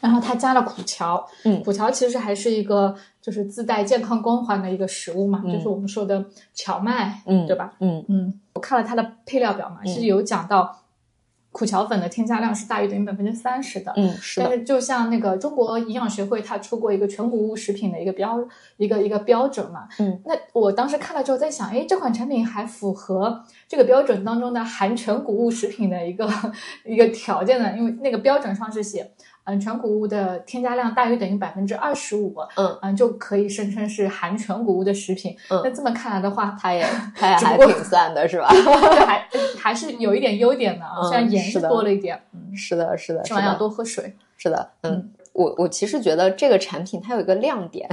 [0.00, 7.72] 然后它加了苦荞，嗯苦荞其实还是一个就是自带健康光环的一个食物嘛，嗯就是我们说的荞麦，嗯，对吧？
[7.78, 10.76] 嗯嗯，我看了它的配料表嘛，嗯是有讲到
[11.52, 13.92] 苦荞粉的添加量是大于等于百分之三十的。
[13.94, 18.42] 嗯，是的，但是就像那个中国营养学会，它出过一个全谷物食品的一个标
[18.78, 19.86] 一个一个标准嘛。
[20.00, 26.26] 嗯，那我当时看了之后在想，哎，这款产品还符合这个标准当中的含全谷物食品的一个
[26.84, 27.76] 一个条件呢？
[27.76, 29.12] 因为那个标准上是写，
[29.44, 35.36] 嗯，全谷物的添加量大于等于百分之二十五，嗯嗯，就可以声称是含全谷物的食品。
[35.50, 38.48] 嗯那这么看来的话，它也 它也还挺算的，是吧？
[38.54, 39.26] 这还
[39.58, 44.16] 还是有一点优点的啊，嗯虽然盐是多了一点，嗯，是的，是的，吃完要多喝水。
[44.36, 47.88] 是的，嗯，我我其实觉得这个产品它有一个亮点，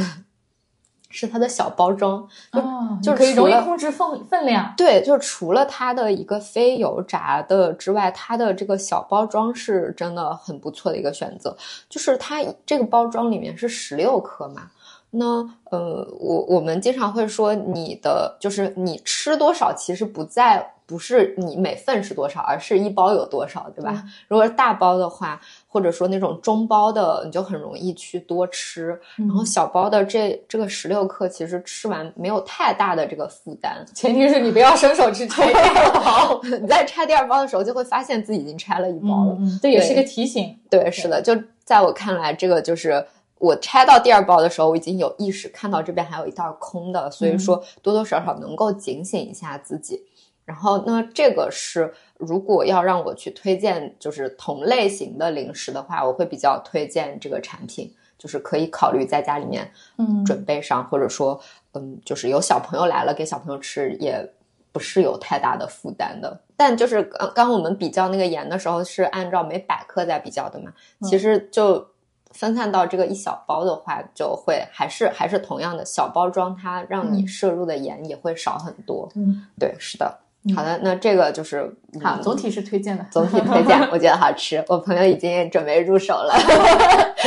[1.09, 4.73] 是它的小包装，就哦，就是可以容易控制分分量。
[4.77, 11.55] 对，就是除了它的一个非油炸的之外，它的这个小包装是真的很不错的一个选择。
[11.89, 14.69] 就是它这个包装里面是十六克嘛，
[15.09, 15.25] 那
[15.71, 24.03] 呃，我我们经常会说你的就是你吃多少其实不在不是你每份是多少，而是一包有多少，对吧？
[24.27, 25.39] 如果是大包的话，
[25.71, 28.99] 或者说那种中包的，你就很容易去多吃。
[29.15, 33.85] 然后小包的这这个十六克，其实吃完没有太大的这个负担。
[33.93, 39.37] 前提是你不要伸手去拆第二包， 你在拆第二包的时候，就会发现自己已经拆了一包了。
[39.61, 40.57] 这也是个提醒。
[40.69, 43.05] 对，是的，就在我看来，这个就是
[43.37, 50.03] 我拆到第二包的时候，我已经有意识看到这边还有一袋空的，所以说多多少少能够警醒一下自己。
[50.45, 61.39] 然后，那这个是如果要让我去推荐，就是同类型的零食的话，我会比较推荐这个产品，就是可以考虑在家里面嗯准备上，或者说，
[61.71, 64.29] 嗯，就是有小朋友来了给小朋友吃，也
[64.73, 66.41] 不是有太大的负担的。
[66.57, 71.87] 但就是刚刚我们比较那个盐的时候，是按照每百克在比较的嘛，其实就
[72.31, 79.09] 分散到这个一小包的话，就会还是还是同样的小包装，它让你摄入的盐也会少很多。
[79.15, 80.19] 嗯，对，是的。
[80.55, 86.33] 好的，那这个就是好，总体是推荐的，总体推荐，我觉得好吃，我朋友已经准备入手了。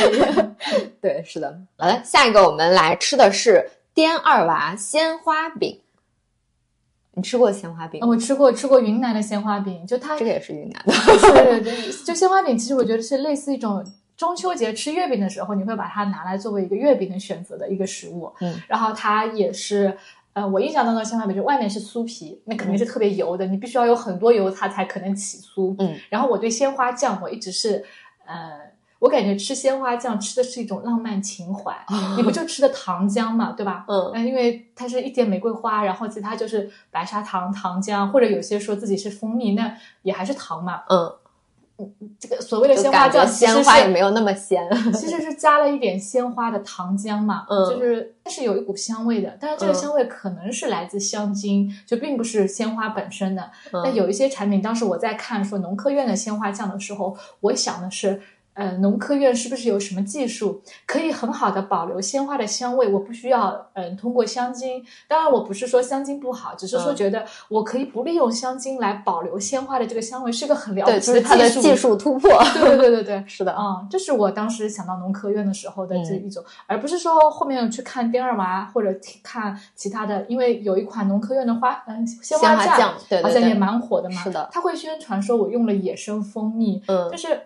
[0.99, 1.61] 对，是的。
[1.77, 5.81] 好的，下一个我们来吃的是滇二娃鲜花饼。
[7.15, 8.01] 你吃过鲜花饼？
[8.01, 10.95] 我吃过，吃过云南的鲜花饼，就它这个也是云南的。
[11.35, 13.85] 对对对，就鲜花饼，其实我觉得是类似一种
[14.17, 18.33] 中秋节吃月饼的时候，你会把它拿来作为一个月饼的选择的一个食物。
[18.41, 19.99] 嗯，然后它也是。
[20.35, 25.75] 呃，我印象当中鲜花饼就外面是酥皮，那肯定是特别油的，你必须要有很多油它才可能起酥。
[25.79, 27.85] 嗯，然后我对鲜花酱我一直是，
[28.25, 28.53] 呃，
[28.99, 31.77] 我感觉吃鲜花酱吃的是一种浪漫情怀。
[32.17, 33.85] 你不就吃的糖浆嘛，对吧？
[33.89, 40.83] 嗯，因为它是一点玫瑰花，然后其他就是白砂糖、糖浆，或者有些说自己是蜂蜜，那也还是糖嘛。
[40.89, 41.13] 嗯。
[42.19, 53.51] 这个所谓的鲜花酱，鲜花也没有那么鲜， 其实是加了一点鲜花的糖浆嘛，嗯，就是它是有一股香味的，但是这个香味可能是来自香精，就并不是鲜花本身的。
[53.73, 58.21] 那有一些产品，当时我在看说农科院的鲜花酱的时候，我想的是。
[58.55, 62.87] 呃，农科院是不是有什么技术可以很好的保留鲜花的香味？
[62.87, 72.31] 我不需要嗯通过香精，当然我不是说香精不好，只是说觉得我可以不利用香精来保留鲜花的这个香味，是个很了不起的技术技术突破。
[72.53, 84.23] 对对对对对， 是的，嗯，这是我当时想到农科院的时候的这一种，而不是说后面去看丁二娃或者看其他的，因为有一款农科院的花嗯鲜花酱，对好像也蛮火的嘛。
[84.23, 87.41] 是的，他会宣传说我用了野生蜂蜜，嗯，就是。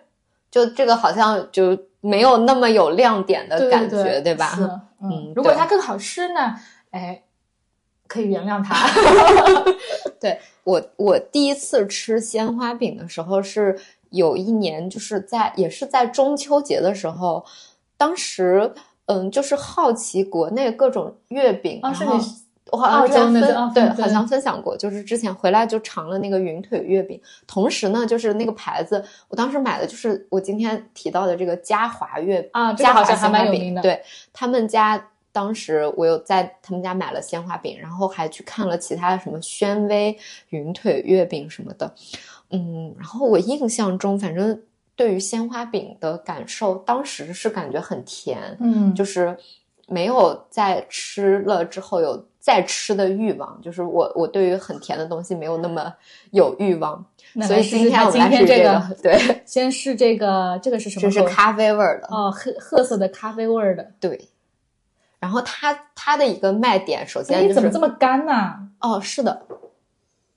[0.57, 4.57] 就这个好像就没有那么有亮点的感觉，对吧？
[4.99, 6.55] 嗯，如果它更好吃呢？
[6.89, 7.21] 哎，
[8.07, 8.89] 可以原谅它。
[10.19, 17.45] 对我，我第一次吃鲜花饼的时候是有一年，就是在也是在中秋节的时候，
[17.95, 18.73] 当时
[19.05, 22.19] 嗯，就是好奇国内各种月饼，然后。
[22.71, 34.01] 我好像之前分对，好像分享过，就是之前回来就尝了那个云腿月饼，同时呢，就是那个牌子，我当时买的就是我今天提到的这个嘉华月啊，嘉华鲜花饼，对
[34.33, 40.17] 他们家当时我有在他们家买了鲜花饼，然后还去看了其他的什么宣威
[40.49, 41.93] 云腿月饼什么的，
[42.49, 44.61] 嗯，然后我印象中，反正
[44.95, 49.37] 对于鲜花饼的感受，当时是感觉很甜，嗯，就是
[49.87, 52.25] 没有在吃了之后有。
[52.47, 55.93] 再吃的欲望，就是我我对于很甜的东西没有那么
[56.31, 57.03] 有欲望，
[57.45, 61.01] 所以今天我们来试这个，对， 先试这个，这个是什么？
[61.01, 64.29] 这是咖啡味儿的哦，褐褐色的咖啡味儿的，对。
[65.19, 68.69] 然后它它的一个卖点，首先就是怎么这么干呢？
[68.79, 69.41] 哦，是的，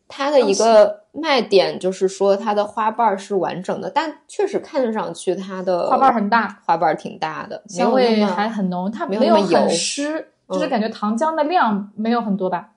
[0.09, 10.33] 它的一个卖点就是说它的花瓣是完整的，但确实看上去它的花瓣很大，花瓣挺大的，香味还很浓，它没有很湿。
[10.50, 12.72] 就是感觉糖浆的量没有很多吧，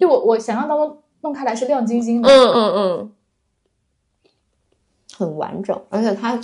[0.00, 3.12] 就我我想象当中弄开来是亮晶晶的，嗯嗯嗯，
[5.16, 6.40] 很完整，而且它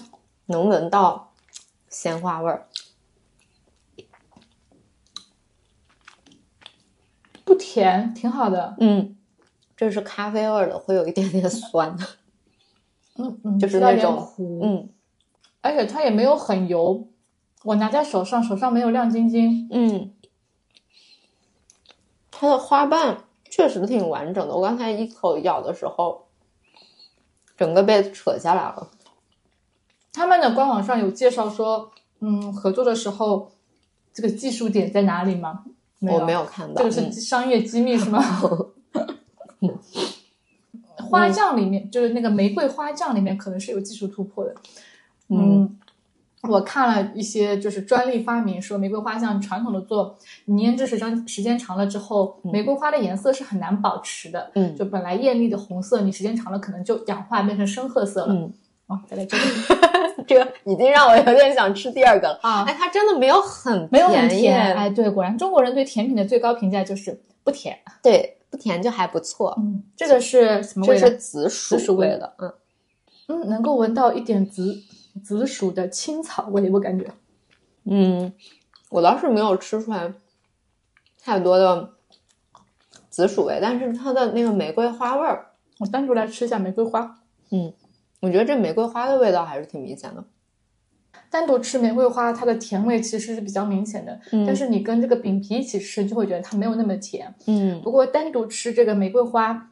[0.47, 1.33] 能闻到
[1.89, 2.67] 鲜花味儿，
[7.45, 8.75] 不甜，挺好的。
[8.81, 9.17] 嗯，
[9.77, 11.97] 这是咖啡味的，会有一点点酸，
[13.17, 14.89] 嗯嗯，就是那种苦，嗯，
[15.61, 17.07] 而且它也没有很油，
[17.63, 20.13] 我拿在手上，手上没有亮晶晶，嗯。
[22.41, 23.19] 它的花瓣
[23.51, 26.27] 确实挺完整的，我刚才一口咬的时候，
[27.55, 28.89] 整个被扯下来了。
[30.11, 33.53] 他们的官网上有介绍说，嗯，合作的时候
[34.15, 35.65] 这个技术点在哪里吗？
[35.99, 38.19] 我没有看到，这个是商业机密是吗？
[40.97, 44.55] 花酱里面就是那个玫瑰花酱里面可能是有技术突破的，
[45.29, 45.77] 嗯。
[46.49, 50.17] 我看了一些就是专利发明，说玫瑰花像传统的做，
[50.47, 54.51] 你腌制时长时间长了之后，玫瑰花的颜色是很难保持的。
[54.55, 58.33] 嗯就本来艳丽的红色，你时间长了可能就氧化变成深褐色了。
[58.33, 58.53] 嗯，
[58.87, 59.45] 哦，再来这个
[60.27, 62.39] 这个已经让我有点想吃第二个了。
[62.43, 67.79] 啊哎，，它真的没有很没有很甜哎，对，果然中国人对甜品的最高评价就是不甜。
[68.03, 69.55] 对，不甜就还不错。
[69.59, 71.07] 嗯，这个是什么味道？
[71.07, 72.53] 是紫薯紫薯味味的，嗯
[73.29, 74.77] 嗯，能够闻到一点紫
[75.23, 77.07] 紫薯的青草味，我感觉。
[77.85, 78.33] 嗯，
[78.91, 80.13] 我倒是没有吃出来
[81.23, 81.91] 太多的
[83.09, 87.19] 紫薯味，但是它的那个玫瑰花味儿，我单独来吃一下玫瑰花。
[87.51, 87.73] 嗯
[88.21, 90.23] 我觉得这玫瑰花的味道还是挺明显的。
[91.31, 97.35] 单独吃玫瑰花，它的甜味其实是比较明显的，嗯但是你跟这个饼皮一起吃，就会觉得它没有那么甜。
[97.47, 99.71] 嗯不过单独吃这个玫瑰花，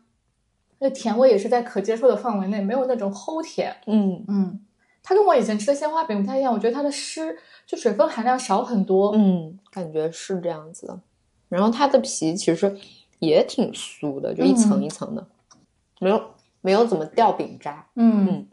[0.78, 3.76] 那甜味也是在可接受的范围内，没有那种齁甜。
[3.86, 4.60] 嗯嗯，
[5.08, 7.34] 它跟我以前吃的鲜花饼不太一样，我觉得它的湿
[7.64, 9.12] 就水分含量少很多。
[9.14, 11.00] 嗯，感觉是这样子的。
[11.48, 12.76] 然后它的皮其实
[13.18, 15.26] 也挺酥的，就一层嗯一层的，
[15.98, 16.22] 没有
[16.60, 17.86] 没有怎么掉饼渣。
[17.94, 18.46] 嗯嗯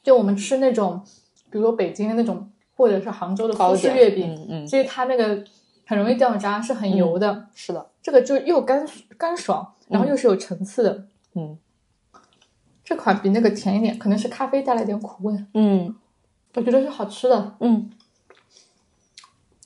[0.00, 1.02] 就我们吃那种，
[1.50, 5.42] 比如说北京的那种，或者是杭州的富士糕点月饼，嗯嗯其实它那个
[5.84, 7.48] 很容易掉渣，是很油的。
[7.52, 8.86] 是的，这个就又干
[9.18, 11.04] 干爽，然后又是有层次的。
[11.34, 11.58] 嗯
[12.86, 15.92] 这款比那个甜一点，可能是咖啡带来点苦味，嗯
[16.54, 17.56] 我觉得是好吃的。
[17.58, 17.90] 嗯，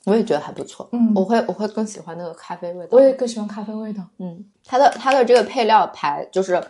[0.06, 0.88] 我也觉得还不错。
[0.92, 2.96] 嗯我会我会更喜欢那个咖啡味道。
[2.96, 4.02] 我也更喜欢咖啡味的。
[4.16, 6.60] 嗯，它的它的这个配料排就是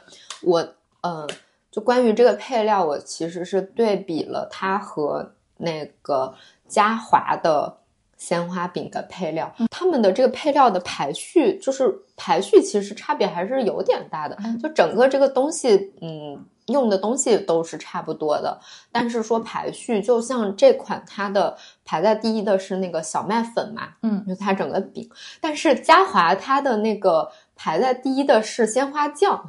[0.43, 1.25] 我呃，
[1.71, 6.35] 就关于这个配料，我其实是对比了它和那个
[6.67, 7.79] 嘉华的
[8.21, 14.37] 鲜花饼的配料，他们的这个配料的排序，就是排序其实差别还是有点大的。
[14.63, 18.61] 就整个这个东西，嗯，用的东西都是差不多的，
[18.93, 25.09] 但是说排序，就像这款它的排在第一的是那个小麦粉嘛，嗯就它整个饼，
[25.41, 29.43] 但是嘉华它的那个排在第一的是鲜花酱，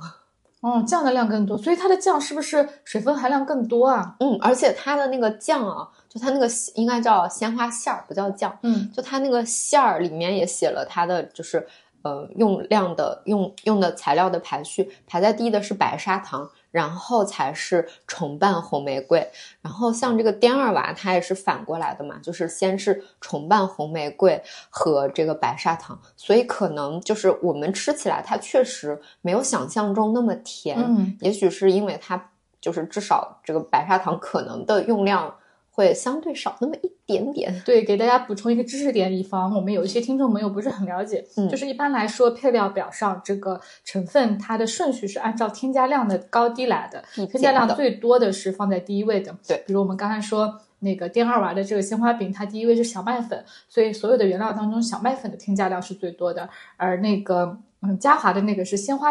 [0.62, 4.16] 哦，酱的量更多，所以它的酱是不是水分含量更多啊？
[4.22, 6.46] 嗯，而且它的那个酱啊，就它那个
[6.76, 8.92] 应该叫鲜花馅儿，不叫酱，嗯。
[8.92, 11.66] 就它那个馅儿里面也写了它的就是
[12.02, 19.26] 呃用量的用用的材料的排序，排在第一的是白砂糖，然后才是重瓣红玫瑰，
[19.62, 31.16] 然后像这个滇二娃它也是反过来的嘛，就是先是重瓣红玫瑰和这个白砂糖，所以可能就是我们吃起来它确实没有想象中那么甜，嗯。
[31.22, 35.34] 也许是因为它就是至少这个白砂糖可能的用量
[35.82, 37.62] 会相对少那么一点点。
[37.66, 41.26] 对，给大家补充一个知识点，以防我们有一些听众朋友不是很了解。
[41.36, 49.36] 嗯就是一般来说，配料表上这个成分它的顺序是按照添加量的高低来的，递添加量最多的是放在第一位的。
[49.48, 59.10] 对比如我们刚才说那个颠二娃的这个鲜花饼，它第一位是小麦粉，所以所有的原料当中小麦粉的添加量是最多的，而那个嗯嘉华的那个是鲜花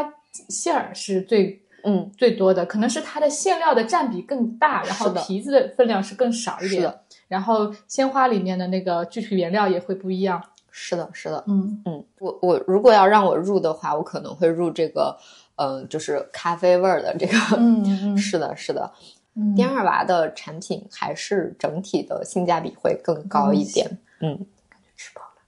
[0.49, 1.61] 馅儿是最。
[1.85, 6.83] 嗯，最多的可能是它的馅料的占比更大，然后皮子的分量是更少一点。
[6.83, 10.43] 是的，然后鲜花里面的那个具体原料也会不一样。
[10.71, 11.45] 是的，是的。
[11.49, 15.19] 嗯嗯，我我如果要让我入的话，我可能会入这个，
[15.57, 17.37] 嗯、就是咖啡味儿的这个。
[17.57, 17.83] 嗯
[18.15, 18.93] 嗯 是的，是的。
[19.37, 23.99] 嗯颠二娃的产品还是整体的性价比会更高一点。
[24.21, 24.37] 嗯，
[24.69, 25.41] 感觉吃饱了。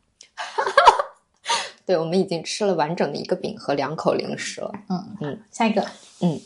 [1.85, 4.73] 对，我们已经吃了完整的一个饼和两口零食了。
[4.89, 5.85] 嗯嗯，下一个，
[6.23, 6.41] 嗯，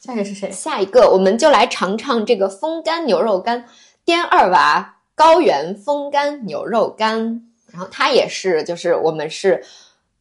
[0.00, 0.50] 下一个是谁？
[0.50, 3.64] 下一个，我们就来尝尝这个风干牛肉干，
[4.04, 7.42] 滇二娃高原风干牛肉干。
[7.72, 9.62] 然后它也是，就是我们是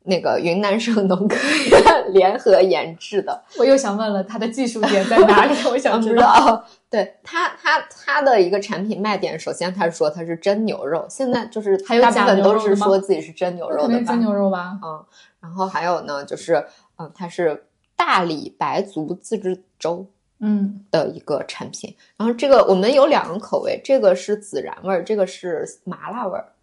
[0.03, 1.37] 那个云南省农科
[1.69, 3.43] 院联合研制的。
[3.57, 5.55] 我又想问了，它的技术点在哪里？
[5.69, 6.65] 我想知道。
[6.89, 14.19] 对它它它的一个产品卖点，首先它说它是真牛肉，现在就是还有假大部分都是说自己是真牛肉的吧真。
[14.19, 14.77] 牛肉吧？
[14.83, 15.03] 嗯，
[15.41, 16.65] 然后还有呢，就是
[16.97, 17.65] 嗯，它是
[17.97, 20.07] 大理白族自治州。
[20.39, 26.53] 嗯的一个产品，然后这个我们有两个口味，这个是孜然味儿，这个是麻辣味儿。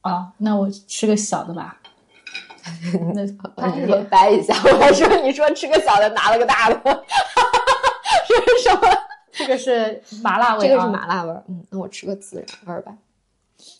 [0.00, 1.78] 啊，那我吃个小的吧。
[3.14, 3.88] 那掰你一点。
[3.88, 7.04] 说掰一下，我还说你说吃个小的，拿了个大的，
[8.26, 8.88] 是什么？
[9.30, 12.96] 这个是麻辣味、啊，这个是麻辣味儿，嗯，那我吃个孜然味儿吧。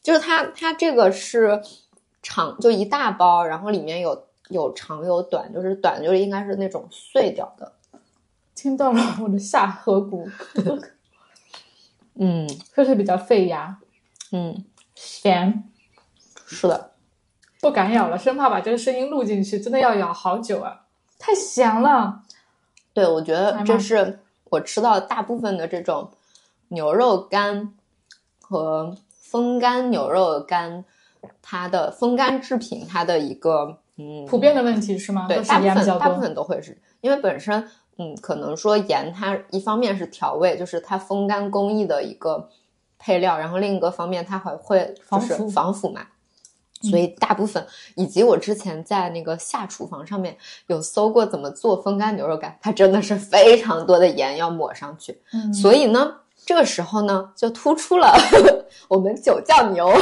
[0.03, 1.63] 就是它，它这个是
[2.23, 7.73] 长，就一大包，然后里面有有长有短，就是短就是应该是那种碎掉的，
[8.55, 10.29] 听到了我的下颌骨，
[12.15, 13.79] 嗯确实比较费牙，
[14.33, 15.65] 嗯，咸，
[16.47, 16.93] 是的，
[17.61, 20.87] 不敢咬了，生怕把这个声音录进去，真的要咬好久啊！
[21.19, 22.23] 太咸了。
[22.93, 26.11] 对，我觉得这是我吃到大部分的这种
[26.69, 27.75] 牛肉干
[28.41, 30.85] 和风干牛肉干，
[31.43, 35.27] 它的风干制品它的一个嗯普遍的问题是吗？
[35.29, 35.69] 对，是大部。
[35.69, 37.69] 分大部分都会是因为本身
[37.99, 42.49] 嗯，可能说盐它一方面是调味，就是它风干工艺的一个
[42.99, 46.03] 配料，然后另一个方面它还会就是防腐嘛。
[46.81, 50.37] 所以大部分，以及我之前在那个下厨房上面
[50.69, 55.21] 有搜过怎么做风干牛肉干，它真的是非常多的盐要抹上去。
[55.33, 58.17] 嗯所以呢，这个时候呢，就突出了
[58.87, 59.93] 我们酒窖牛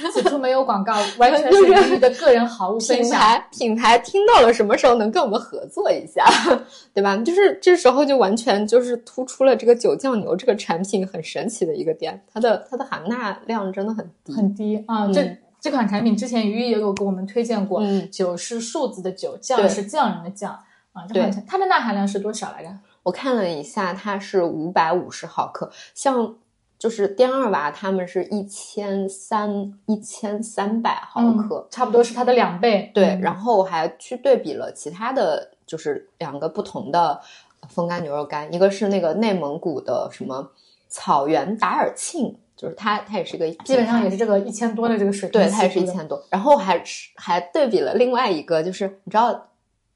[0.12, 3.18] 此处没有广告， 完全是鱼鱼的个人好物分品享。
[3.18, 6.24] 牌品牌听到了什么时候能跟我们合作一下，
[6.94, 7.16] 对吧？
[7.18, 14.32] 就是这时候就完全就是突出了这个酒酱牛这个产品很神奇的一个点，它的它的含钠量真的很低。
[14.32, 15.06] 很低啊。
[15.06, 20.52] 嗯这这款产品之前鱼鱼也有给我们推荐过，嗯酒是数字的酒，酱是匠人的酱
[20.92, 21.04] 啊。
[21.12, 22.70] 这款它的钠含量是多少来着？
[23.02, 26.36] 我看了一下，它是五百五十毫克，像
[26.78, 32.90] 就是颠二娃他们是一千三一千三百毫克，差不多是它的两倍。
[32.94, 37.20] 对，嗯然后我还去对比了其他的就是两个不同的
[37.68, 40.52] 风干牛肉干，一个是那个内蒙古的什么
[40.88, 44.16] 草原达尔沁，就是它它也是一个基本上也是。
[44.16, 45.86] 这个一千多的这个水平，对，它也是一。
[45.86, 46.80] 千多，然后还
[47.16, 49.48] 还对比了另外一个，就是你知道，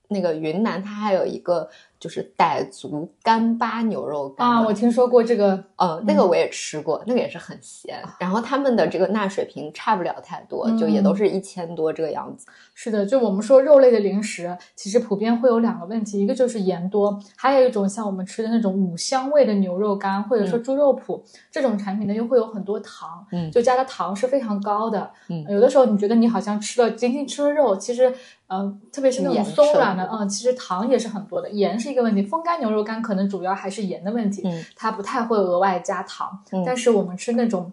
[0.08, 1.70] 那个云南它还有一个
[2.02, 12.44] 就是傣族干巴牛肉干啊，我听说过这个，呃，那个我也吃过，那个也是很咸，然后他们的这个钠水平差不了太多，就也都嗯是一千多这个样子。
[12.74, 21.20] 是的，就我们说肉类的零食，其实普遍会有两个问题，一个就是盐多，还有一种像我们吃的那种五香味的牛肉干或者说猪肉脯、
[21.50, 25.10] 这种产品呢，又会有很多糖，嗯就加的糖是非常高的。
[25.28, 28.12] 嗯有的时候你觉得你好像吃了仅仅吃了肉，其实，
[28.48, 32.22] 嗯、特别是那种松软的，嗯，其实糖也是很多的，盐是一个问题。
[32.22, 37.70] 风干牛肉干可能主要还是盐的问题，嗯它不太会额外加糖，嗯但是我们吃那种。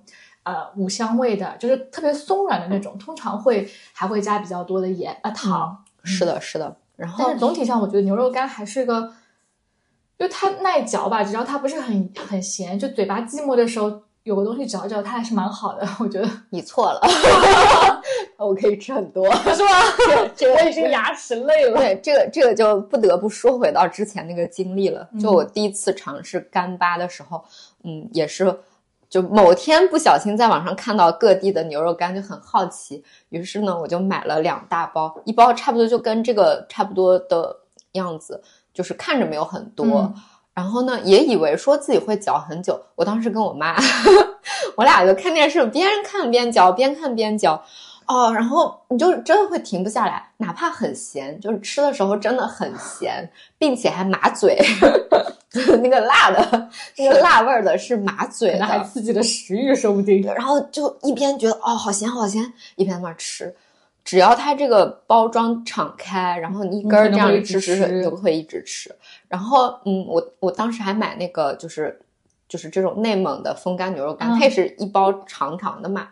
[0.50, 5.84] 呃，五香味的，就是特别松软的那种，通常会还会加比较多的盐啊、糖。
[6.04, 6.76] 是的，是的。
[6.96, 9.14] 然后但是总体上，我觉得牛肉干还是个，
[10.18, 15.88] 就它耐嚼吧，只要它不是很很咸，就嘴巴寂寞的时候有个东西嚼一嚼，它还是蛮好的。
[16.00, 17.00] 我觉得 你错了，
[18.38, 19.70] 我可以吃很多， 是吗？
[20.36, 21.78] 这个我已经牙齿累了。
[21.78, 25.08] 对这个这个就不得不说回到之前那个经历了。
[25.22, 27.44] 就我第一次尝试干巴的时候，
[27.84, 28.44] 嗯，也是
[29.10, 37.58] 就某天不小心在网上看到各地的牛肉干，就很好奇，于是呢我就买了两大包，一包差不多就跟这个差不多的
[37.94, 38.42] 样子，
[38.74, 39.86] 就是看着没有很多。
[39.86, 40.14] 嗯
[40.52, 42.78] 然后呢，也以为说自己会嚼很久。
[42.96, 43.78] 我当时跟我妈，
[44.76, 47.64] 我俩就看电视，边看边嚼，边看边嚼。
[48.10, 53.30] 哦，然后你就真的会停不下来，哪怕很咸，就是吃的时候真的很咸，
[53.60, 54.60] 并且还麻嘴，
[55.80, 60.24] 那个辣的，那个辣味儿的是麻嘴的，还刺激了食欲，说不定。
[60.34, 63.56] 然后就一边觉得哦好咸好咸，一边在那儿吃。
[64.04, 68.92] 只要它这个包装敞开，然后你一根儿这样一直吃吃吃，吃就会一直吃。
[69.28, 72.00] 然后嗯，我我当时还买那个就是
[72.48, 76.08] 就是这种内蒙的风干牛肉干，嗯它也是一包长长的嘛，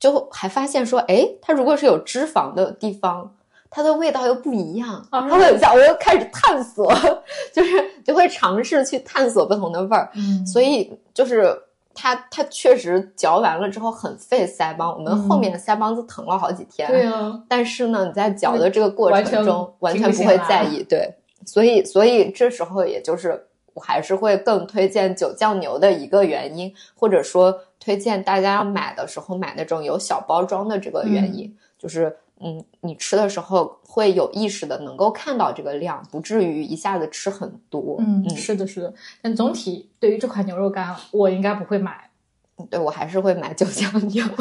[0.00, 3.36] 就还发现说，哎，它如果是有脂肪的地方。
[3.72, 6.92] 它的味道又不一样，啊它会有下我又开始探索，
[7.54, 7.70] 就是
[8.04, 11.56] 就会尝试去探索不同的味儿，嗯所以就是
[11.94, 16.88] 它它确实嚼完了之后很费腮帮，我们后面腮帮子疼了好几天。
[16.88, 21.14] 对啊，但是呢，你在嚼的这个过程中完停全不会在意，对，
[21.46, 37.96] 所以所以这时候也就是我还是会更推荐酒酱牛的一个原因，或者说推荐大家要买的时候买那种有小包装的这个原因，就是嗯，你吃的时候会有意识的能够看到这个量，不至于一下子吃很多。
[38.00, 38.92] 嗯，是的，是的。
[39.22, 42.09] 但总体对于这款牛肉干，我应该不会买。
[42.70, 44.24] 对我还是会买九江牛。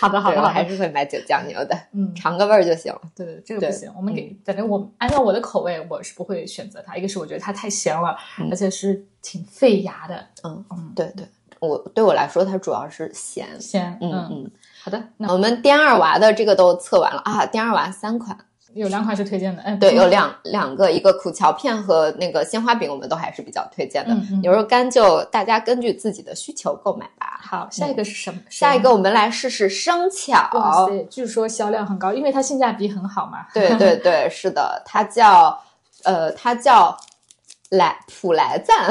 [0.00, 0.46] 好的， 好的，我。
[0.46, 3.00] 还是会买九江牛的，嗯，尝个味儿就行了。
[3.16, 3.92] 对对，这个不行。
[3.96, 6.96] 我们给，反正我按照我的口味，我是不会选择它。
[6.96, 10.24] 一个是我觉得它太咸了，嗯而且是挺费牙的。
[10.44, 11.26] 嗯嗯，对对，
[11.60, 13.48] 我对我来说，它主要是咸。
[13.60, 13.96] 咸。
[14.00, 14.50] 嗯嗯，嗯，
[14.82, 15.02] 好的。
[15.16, 18.36] 那我们颠二娃的这个都测完了啊，颠二娃三款，
[18.78, 19.62] 有两款是推荐的。
[19.64, 24.14] 嗯，对，有两两个，一个苦荞片和那个鲜花饼，我们都还是比较推荐的。
[24.14, 27.38] 嗯嗯牛肉干就大家根据自己的需求购买吧。
[27.40, 28.40] 好，下一个是什么？
[28.48, 30.86] 下一个，我们来试试生哇巧。
[30.86, 33.46] 塞，据说销量很高，因为它性价比很好嘛。
[33.52, 35.58] 对对对， 是的，它叫
[36.04, 36.96] 呃，它叫
[37.70, 38.90] 莱普莱赞，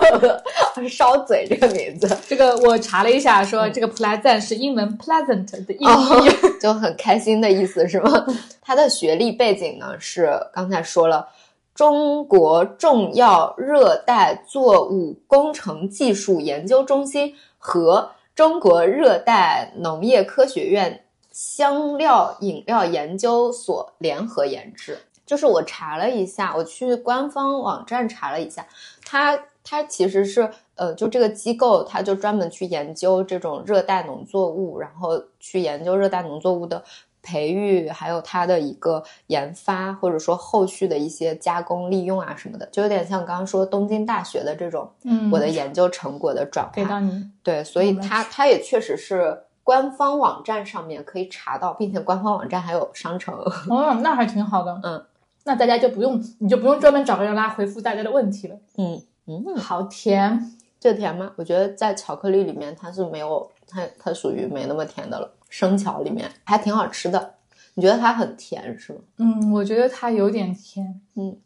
[0.88, 2.16] 烧嘴这个名字。
[2.26, 6.30] 这个我查了一下，说这个 pleasant 是英文 pleasant 的音哦译。
[6.60, 8.26] 就很开心的意思是吗？
[8.62, 11.28] 他的学历背景呢是刚才说了，
[11.74, 24.98] 中国重要热带作物工程技术研究中心和中国热带农业科学院香料饮料研究所联合研制。
[25.30, 28.66] 就是我查了一下，我去官方网站查了一下，
[29.06, 36.82] 它它其实是呃，就这个机构，它就专门去研究这种热带农作物，然后去研究热带农作物的
[37.22, 46.72] 培育，还有它的一个研发，或者说后续的一些加工利用啊什么的，就有点像刚刚说东京大学的这种，嗯我的研究成果的转化。
[46.74, 47.30] 给到你。
[47.44, 53.32] 对，所以它它也确实是官方网站上面可以查到，并且官方网站还有商城。
[53.70, 54.80] 哦，那还挺好的。
[54.82, 55.04] 嗯，
[55.44, 58.56] 那大家就不用，你就不用专门找个人来回复大家的问题了。
[58.76, 61.32] 嗯嗯，好甜，这甜吗？
[61.36, 65.32] 我觉得在巧克力里面它是没有，它它属于没那么甜的了。
[65.48, 67.34] 生巧里面还挺好吃的，
[67.74, 69.00] 你觉得它很甜是吗？
[69.16, 71.00] 嗯，我觉得它有点甜。
[71.16, 71.36] 嗯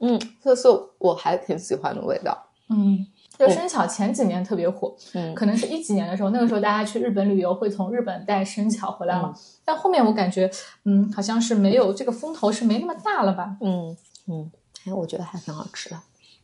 [0.00, 0.66] 嗯，这是
[0.98, 2.46] 我还挺喜欢的味道。
[2.70, 3.06] 嗯，
[3.46, 9.34] 就生巧前几年特别火，嗯可能是一几年的时候，那个时候大家去日本旅游会从日本带生巧回来嘛。
[9.64, 10.50] 但后面我感觉，
[10.84, 13.56] 嗯，好像是没有这个风头是没那么大了吧？
[13.60, 13.96] 嗯
[14.28, 14.50] 嗯，
[14.86, 15.96] 哎，我觉得还挺好吃的，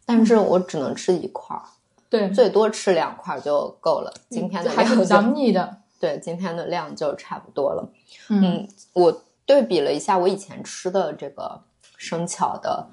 [0.04, 1.62] 但是我只能吃一块儿，
[2.08, 4.12] 对，最多吃两块儿就够了。
[4.30, 5.78] 今天的还是比较腻的。
[5.98, 7.88] 对，今天的量就差不多了。
[8.28, 11.60] 嗯嗯，我对比了一下我以前吃的这个
[11.96, 12.86] 生巧的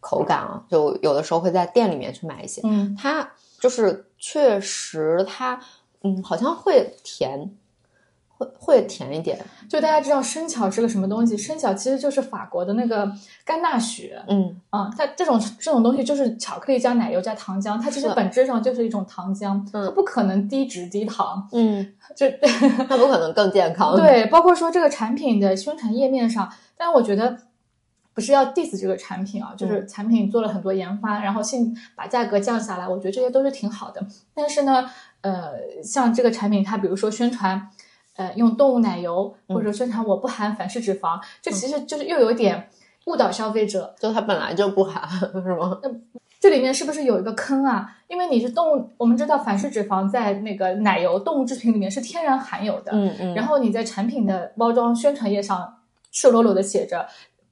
[0.00, 5.58] 口感啊，就有的时候会在店里面去买一些，嗯它就是确实它
[6.02, 7.50] 嗯好像会甜，
[8.28, 9.38] 会会甜一点。
[9.68, 11.36] 就大家知道生巧是个什么东西？
[11.36, 13.10] 生巧其实就是法国的那个
[13.44, 14.14] 甘纳许。
[14.28, 21.48] 嗯啊，它这种这种东西就是巧克力加奶油加糖浆，它其实本质上就是一种糖浆，嗯它不可能低脂低糖。
[21.52, 22.26] 嗯， 就
[22.88, 27.36] 它不可能更健康。，对，包括说这个产品的宣传页面上，但我觉得
[28.18, 34.04] 不是要 diss 这个产品啊，就是产品做了很多研发，然后性把价格降下来，我觉得这些都是挺好的。
[34.34, 34.90] 但是呢，
[35.20, 35.52] 呃，
[35.84, 37.70] 像这个产品，它比如说宣传。
[38.18, 42.68] 呃，用动物奶油，或者宣传我不含反式脂肪，这其实就是又有点
[43.06, 43.94] 误导消费者。
[43.96, 45.08] 就它本来就不含，
[45.40, 45.78] 是吗？
[46.40, 47.96] 这里面是不是有一个坑啊？
[48.08, 55.78] 因为你是动物，我们知道反式脂肪在那个奶油、动物制品里面是天然含有的，嗯嗯，然后你在产品的包装宣传页上
[56.10, 57.06] 赤裸裸的写着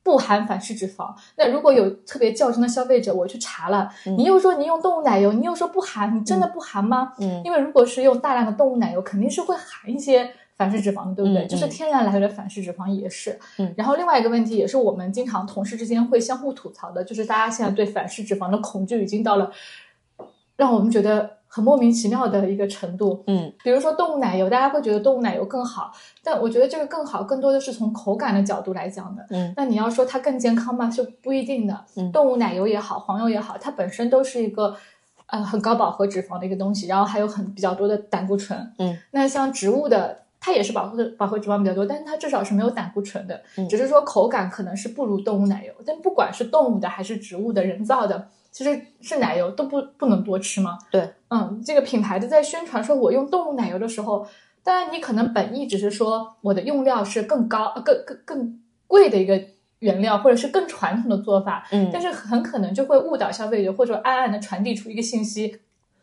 [0.07, 1.13] 不含反式脂肪。
[1.37, 7.13] 那如果有特别较真的消费者，我去查了，嗯你又说你用动物奶油，你又说不含，你真的不含吗？
[7.19, 11.45] 嗯因为如果是用大量的动物奶油，肯定是会含一些反式脂肪的，对不对？
[11.45, 13.37] 嗯就是嗯天然来源的反式脂肪也是。
[13.59, 19.51] 嗯然后另外一个问题也是我们经常同事之间会相互吐槽的，就是大家现在对反式脂肪的恐惧已经到了
[20.57, 23.25] 让我们觉得很莫名其妙的一个程度。
[23.27, 25.91] 嗯比如说动物奶油，大家会觉得动物奶油更好，
[26.23, 29.25] 但我觉得这个更好更多的是从口感的角度来讲的。
[29.31, 30.91] 嗯那你要说它更健康吗？
[30.91, 31.85] 就不一定的。
[31.97, 34.77] 嗯动物奶油也好，黄油也好，它本身都是一个
[35.29, 38.73] 呃很高饱和脂肪的一个东西，然后还有很比较多的胆固醇。
[38.79, 40.19] 嗯，那像植物的。
[40.39, 45.73] 它也是饱和饱和脂肪比较多，但是它至少是没有胆固醇的，嗯只是说口感可能是不如动物奶油。
[45.85, 50.79] 但不管是动物的还是植物的、人造的，其实是奶油都不不能多吃吗？
[50.93, 54.27] 对，嗯，这个品牌的在宣传说我用动物奶油的时候，
[54.63, 59.41] 当然你可能本意只是说我的用料是更高、呃更更更贵的一个
[59.81, 65.59] 原料，或者是更传统的做法，嗯但是很可能就会误导消费者，或者暗暗的传递出一个信息，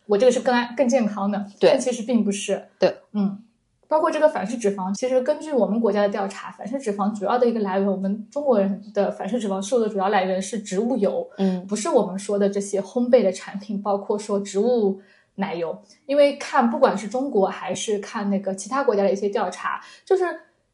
[0.07, 2.67] 我这个是更安更健康的，对但其实并不是。
[2.77, 3.39] 对，嗯。
[3.85, 14.99] 包括这个反式脂肪，其实根据我们国家的调查，反式脂肪主要的一个来源，我们中国人的反式脂肪摄入的主要来源是植物油，嗯不是我们说的这些烘焙的产品，包括说植物
[15.35, 15.77] 奶油。
[16.05, 20.23] 因为看不管是中国还是看那个其他国家的一些调查，就是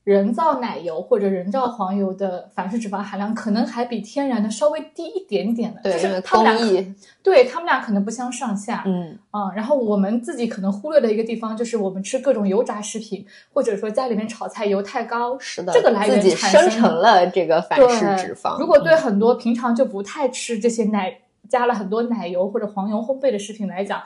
[0.06, 8.82] 人造奶油或者人造黄油的反式脂肪含量可能还比天然的稍微低一点点的，对，就是他们俩，对他们俩可能不相上下。
[8.88, 18.58] 嗯嗯，然后我们自己可能忽略的一个地方就是我们吃各种油炸食品，或者说家里面炒菜油太高，是的，这个来源自己产生生成了这个反式脂肪。
[18.58, 24.02] 如果对嗯很多平常就不太吃这些奶加了很多奶油或者黄油烘焙的食品来讲，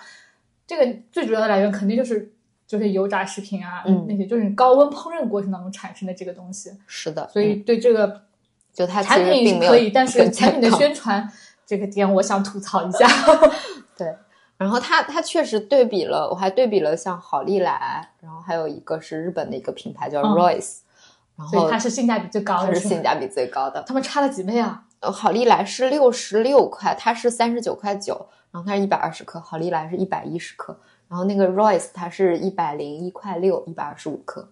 [0.66, 2.34] 这个最主要的来源肯定就是
[2.66, 6.72] 就是油炸食品啊，嗯那些就是你高温烹饪过程当中产生的这个东西。
[6.88, 8.22] 是的，所以嗯对这个
[8.74, 11.30] 就它其产品是可以，但是产品的宣传
[11.66, 13.08] 这个点，我想吐槽一下。
[13.96, 14.16] 对，
[14.58, 20.80] 然后它它确实对比了，我还对比了像好利来，然后还有一个是日本的一个品牌叫嗯 Royce，、
[21.36, 23.82] 然后它是性价比最高的，吧是性价比最高的。
[23.84, 24.84] 他们差了几倍啊？
[25.00, 30.78] 呃好利来是六十六块，它是三十九块九，然后它是一百二十克，好利来是一百一十克，
[31.10, 34.48] 然后那个 Royce 它是一百零一块六，一百二十五克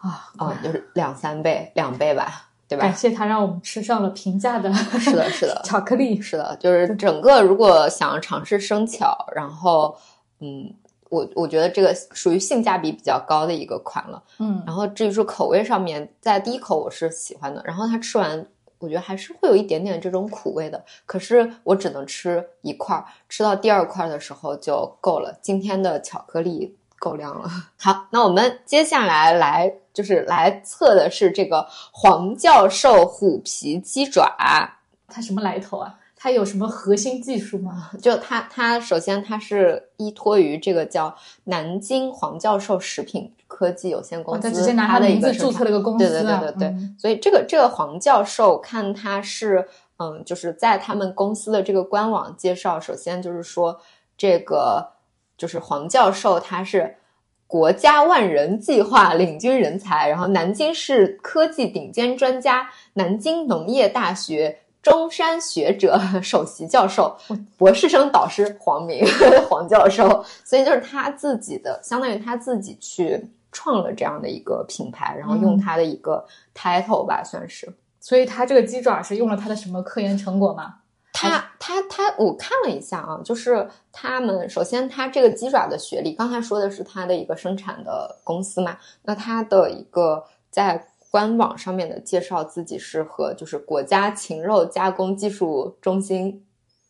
[0.00, 2.48] 啊啊、就是两三倍，两倍吧。
[2.68, 2.86] 对吧？
[2.86, 6.18] 感谢他让我们吃上了平价的，是的，是的， 巧克力。
[6.18, 9.94] 是的，就是整个如果想尝试生巧，然后
[10.40, 10.72] 嗯，
[11.12, 14.22] 我我觉得这个属于性价比比较高的一个款了。
[14.38, 18.46] 嗯，然后至于说口味上面，在第一口我是喜欢的，然后它吃完，
[18.78, 20.82] 我觉得还是会有一点点这种苦味的。
[21.04, 25.38] 可是我只能吃一块儿，吃到第二块的时候就够了。
[25.42, 27.46] 今天的巧克力够量了。
[27.78, 34.34] 好，那我们接下来来就是来测的是这个黄教授虎皮鸡爪。
[35.08, 35.98] 它什么来头啊？
[36.22, 37.90] 它有什么核心技术吗？
[38.00, 41.12] 就它，它首先它是依托于这个叫
[41.44, 49.66] 南京黄教授食品科技有限公司，哦他直接拿它的一名字注个生产册了个公司、对啊，对对对对，嗯所以这个这个黄教授看他是
[49.96, 53.80] 嗯，就是在他们公司的这个官网介绍，首先就是说
[54.16, 54.92] 这个
[55.36, 56.94] 就是黄教授他是。
[57.48, 67.16] 国家万人计划领军人才，然后南京市科技顶尖专家，南京农业大学中山学者 首席教授，
[67.56, 69.04] 博士生导师黄明
[69.48, 77.72] 黄教授，所以就是他自己的，相当于他自己去创了这样的一个品牌，然后用嗯他的一个 title 吧，算是。
[78.00, 80.74] 所以他这个鸡爪是用了他的什么科研成果吗？
[81.12, 96.44] 他他他，我看了一下啊，就是他们首先他这个鸡爪的学历，刚才说的是他的一个生产的公司嘛，那他的一个在官网上面的介绍，自己是和就是国家禽肉加工技术中心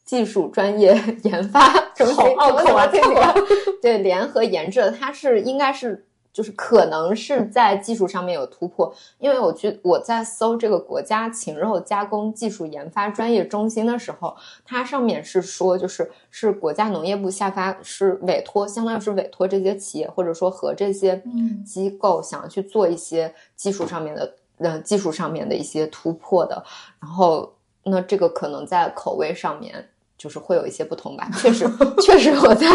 [0.04, 3.34] 技术专业 研发中心好拗口啊这个
[3.82, 6.06] 对联合研制的，它是应该是。
[6.32, 26.64] 就是可能是在技术上面有突破，因为我去我在搜这个国家禽肉加工技术研发专业中心的时候，它上面是说，就是是国家农业部下发是委托，相当于是委托这些企业或者说和这些嗯机构想要去做一些技术上面的，呃，技术上面的一些突破的。
[26.98, 27.52] 然后，
[27.84, 31.28] 那这个可能在口味上面就是会有一些不同吧。
[31.36, 31.68] 确实，
[32.00, 32.68] 确实我在，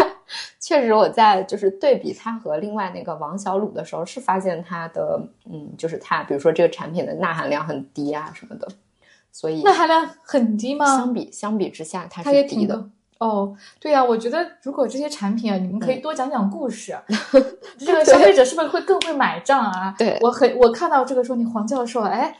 [0.60, 5.20] 确实我在就是对比它和另外那个王小鲁的时候，是发现它的，
[5.50, 8.68] 嗯，就是它，比如说这个产品的钠含量很低啊什么的。
[9.30, 10.86] 所以钠含量很低吗？
[10.86, 12.88] 相比相比之下，它是低的。
[13.18, 16.96] 哦，对呀、我觉得如果这些产品啊，你们可以多讲讲故事，
[17.78, 19.94] 这个消费者是不是会更会买账啊？
[19.98, 22.36] 对我很我看到这个说你黄教授，哎，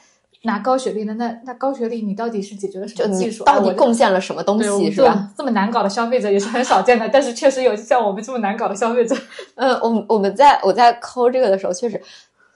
[0.49, 3.45] 拿高学历的，那那高学历你到底是解决了什么技术？
[3.45, 5.31] 到底贡献了什么东西是吧？
[5.37, 9.15] 这么难搞的消费者也是很少见的，但是确实有像我们这么难搞的消费者。
[9.55, 12.01] 呃，我我们在我在抠这个的时候，确实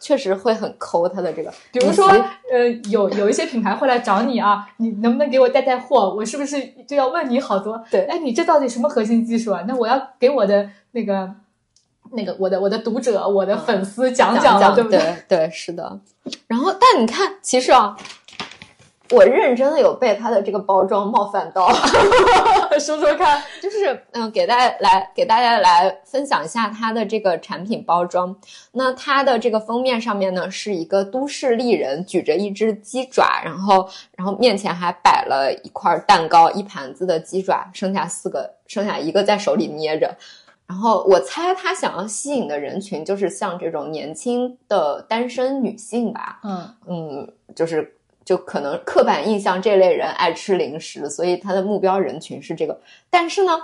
[0.00, 2.08] 确实会很抠他的这个，比如说，
[2.50, 6.12] 呃，有有一些品牌会来找你啊，你能不能给我带带货？
[6.16, 7.80] 我是不是就要问你好多？
[7.90, 9.64] 对哎，你这到底什么核心技术啊？
[9.68, 11.30] 那我要给我的那个
[12.14, 14.98] 那个我的我的读者、我的粉丝讲讲了，对不对？
[15.28, 15.98] 对对，是的。
[16.46, 17.96] 然后，但你看，其实啊，
[19.10, 21.68] 我认真的有被它的这个包装冒犯到
[22.78, 28.34] 说说看，就是嗯、给大家来给大家来分享一下它的这个产品包装。
[28.72, 40.14] 那它的这个封面上面呢，是一个都市丽人举着一只鸡爪，然后然后面前还摆了一块蛋糕，一盘子的鸡爪，剩下四个，剩下一个在手里捏着。
[40.66, 52.80] 然后我猜他想要吸引的人群就是像这种年轻的单身女性吧，嗯，嗯，就是就可能刻板印象这类人爱吃零食，所以他的目标人群是这个。
[53.10, 53.60] 但是呢，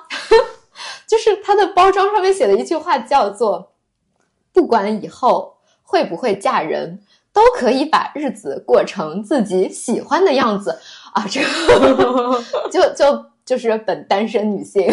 [1.07, 3.73] 就是它的包装上面写的一句话叫做
[4.53, 7.01] “不管以后会不会嫁人，
[7.33, 10.79] 都可以把日子过成自己喜欢的样子”
[11.15, 14.87] 啊，这个 就就就是本单身女性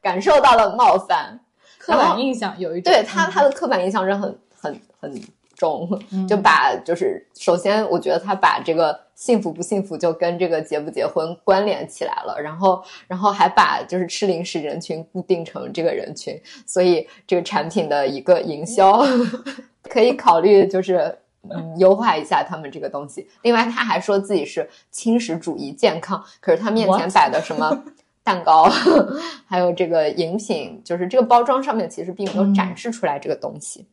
[0.00, 1.40] 感受到了冒犯。
[1.78, 5.22] 刻板印象有一种，对他，嗯他的刻板印象是很很很
[5.56, 19.02] 重，嗯就把就是首先，我觉得他把这个幸福不幸福就跟这个结不结婚关联起来了，然后然后还把就是吃零食人群固定成这个人群，所以这个产品的一个营销
[19.88, 21.18] 可以考虑就是。
[21.48, 23.26] 嗯，优化一下他们这个东西。
[23.40, 27.82] 另外，他还说自己是轻食主义健康，可是他面前摆的什么
[28.22, 28.68] 蛋糕，
[29.46, 33.86] 还有这个饮品，就是这个包装上面其实并没有嗯展示出来这个东西。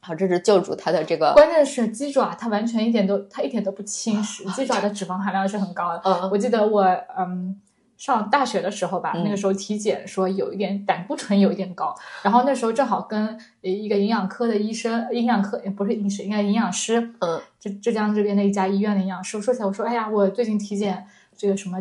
[0.00, 4.44] 好，这是救主他的这个，关键是鸡爪，它完全一点都，它一点都不轻食。
[4.52, 6.00] 鸡爪的脂肪含量是很高的。
[6.04, 6.82] 嗯我记得我
[7.18, 7.60] 嗯
[7.98, 21.06] 上大学的时候吧，嗯那个时候体检说有一点胆固醇有一点高，然后那时候正好跟一个营养科的医生，营养科不是医师，应该营养师，嗯，浙浙江这边的一家医院的营养师我说起来，我说哎呀，我最近体检
[21.36, 21.78] 这个什么。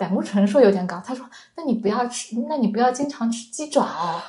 [0.00, 1.26] 胆固醇说有点高，他说
[1.58, 4.22] ：“那你不要吃，那你不要经常吃鸡爪哦。”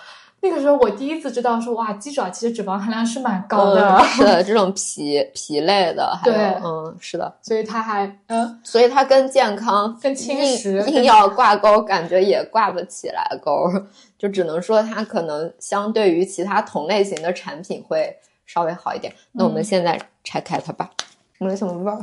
[0.44, 13.72] 那个时候我第一次知道说，哇，鸡爪其实脂肪含量是蛮高的，嗯 是的，这种皮皮类的，还有对嗯，是的，所以它还嗯所以它跟健康跟轻硬食硬要挂钩，感觉也挂不起来钩，
[14.18, 19.14] 就只能说它可能相对于其他同类型的产品会稍微好一点。
[19.32, 20.90] 那我们嗯现在拆开它吧，
[21.38, 22.02] 没什么味儿，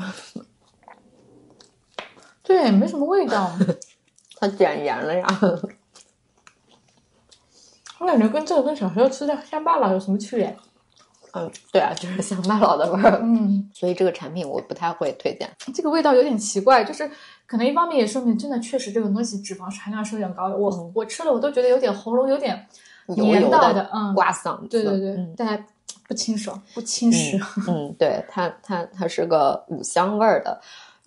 [2.49, 3.53] 对，没什么味道。
[4.41, 5.27] 它减盐了呀。
[7.99, 10.57] 我感觉跟这个跟小时候吃的乡巴佬有什么区别？
[11.35, 13.21] 嗯，对啊，就是乡巴佬的味儿。
[13.23, 15.47] 嗯，所以这个产品我不太会推荐。
[15.75, 17.09] 这个味道有点奇怪，就是
[17.47, 20.57] 可能一方面也说明真的确实这个东西脂肪含量是有点高的。
[20.57, 22.67] 我、嗯我吃了我都觉得有点喉咙有点
[23.09, 24.69] 黏到的嗯，刮嗓子。
[24.71, 25.63] 对对对，嗯大家
[26.09, 27.39] 不清爽不清实。
[27.69, 30.59] 嗯，对，它它它是个五香味儿的，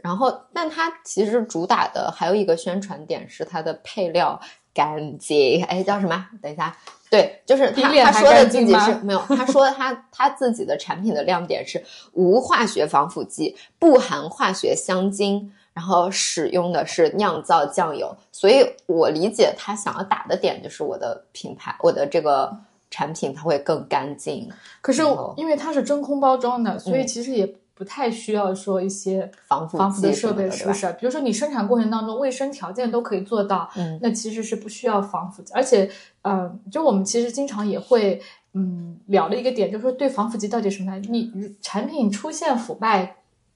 [0.02, 4.40] 然后但它其实主打的还有一个宣传点是它的配料
[4.74, 6.28] 干净，哎，叫什么？
[6.42, 6.76] 等一下，
[7.10, 11.84] 对，就是比他他说的自己是没有，他说他他自己的产品的亮点是
[12.14, 15.54] 无化学防腐剂，不含化学香精。
[15.74, 22.54] 然后使用的是酿造酱油，所以我理解他想要打的点就是我的品牌，我的这个
[22.90, 24.52] 产品它会更干净。
[24.82, 25.02] 可是
[25.38, 30.86] 因为它是真空包装的，所以嗯其实也不太需要说一些防腐防腐的设备，是不是？
[31.00, 35.52] 比如说你生产过程当中卫生条件都可以做到，嗯那其实是不需要防腐剂。
[35.56, 35.90] 而且，
[36.22, 38.22] 嗯、就我们其实经常也会
[38.54, 41.02] 嗯聊的一个点，就是说对防腐剂到底什么呢？
[41.10, 43.16] 你产品出现腐败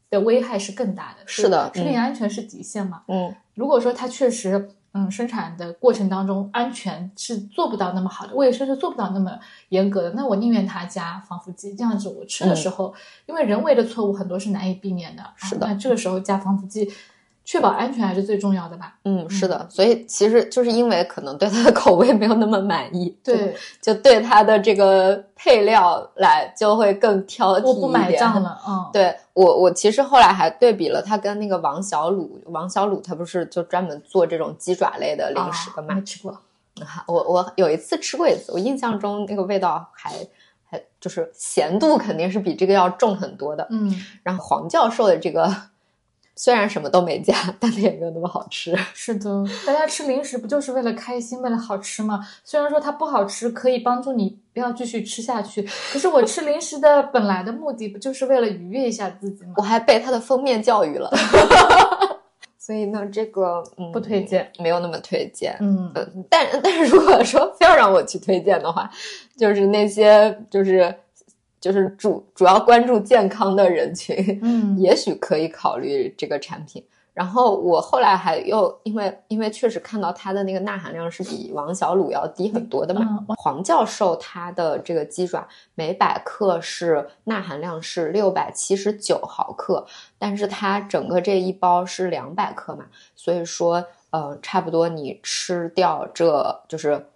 [0.09, 3.03] 的危害是更大的，是的食品嗯安全是底线嘛。
[3.07, 9.37] 嗯如果说它确实，嗯，生产的过程当中安全是做不到那么好的，卫生是做不到那么
[9.67, 12.93] 严格的，那我宁愿他加防腐剂，这样子我吃的时候，
[13.25, 15.67] 因为人为的错误很多是难以避免的，嗯是的。
[15.67, 16.89] 啊那这个时候加防腐剂，
[17.45, 18.95] 确保安全还是最重要的吧？
[19.05, 27.75] 嗯，是的，所以其实就是因为可能对它的口味没有那么满意，对，就，就对它的这个配料来就会更挑剔一点。
[27.75, 35.93] 我不买账了， 嗯，对我，我其实后来还对比了它跟那个王小卤，王小卤它不是就专门做这种鸡爪类的零食的嘛？
[35.93, 36.35] 啊没吃过，
[37.07, 40.11] 我我有一次吃过一次，我印象中那个味道还
[40.67, 43.67] 还就是咸度肯定是比这个要重很多的。
[43.69, 43.93] 嗯，
[44.23, 45.47] 然后黄教授的这个
[46.35, 48.75] 虽然什么都没加，但它也没有那么好吃。
[48.93, 52.19] 是的，大家吃零食不就是为了开心，为了好吃吗？
[52.43, 55.61] 虽然说它不好吃，可以帮助你不要继续吃下去，
[55.93, 59.61] 可是我吃零食的 本来的目的不就是为了愉悦一下自己吗我？
[59.61, 61.09] 还被它的封面教育了，
[62.59, 65.55] 所以呢，这个嗯不推荐，没有那么推荐。
[65.61, 68.89] 嗯，呃，但但是如果说非要让我去推荐的话，
[69.37, 70.93] 就是那些就是
[71.65, 76.85] 就是主主要关注健康的人群，嗯 也许可以考虑这个产品。
[77.11, 89.87] 然后我后来还又因为因为确实看到它的那个钠含量是比王小卤要低很多的嘛，嗯黄教授他的这个鸡爪每百克是钠含量是六百七十九毫克，
[90.19, 92.85] 但是它整个这一包是两百克嘛，
[93.15, 97.07] 所以说呃差不多你吃掉这就是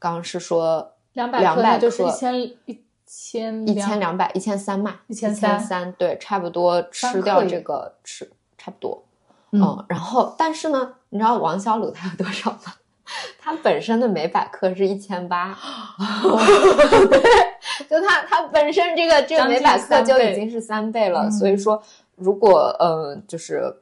[0.00, 2.81] 刚刚是说两百200克就是一千一
[3.14, 9.04] 千一千两百一千三嘛，一1300三对，差不多吃掉这个吃差不多。
[9.50, 12.72] 嗯嗯，然后但是呢，你知道王小卤他有多少吗？
[13.38, 15.54] 他本身的每百克是一千八，
[17.10, 21.82] 对，就他他本身这个这个每百克就已经是三倍了，嗯所以说
[22.16, 23.76] 如果呃就是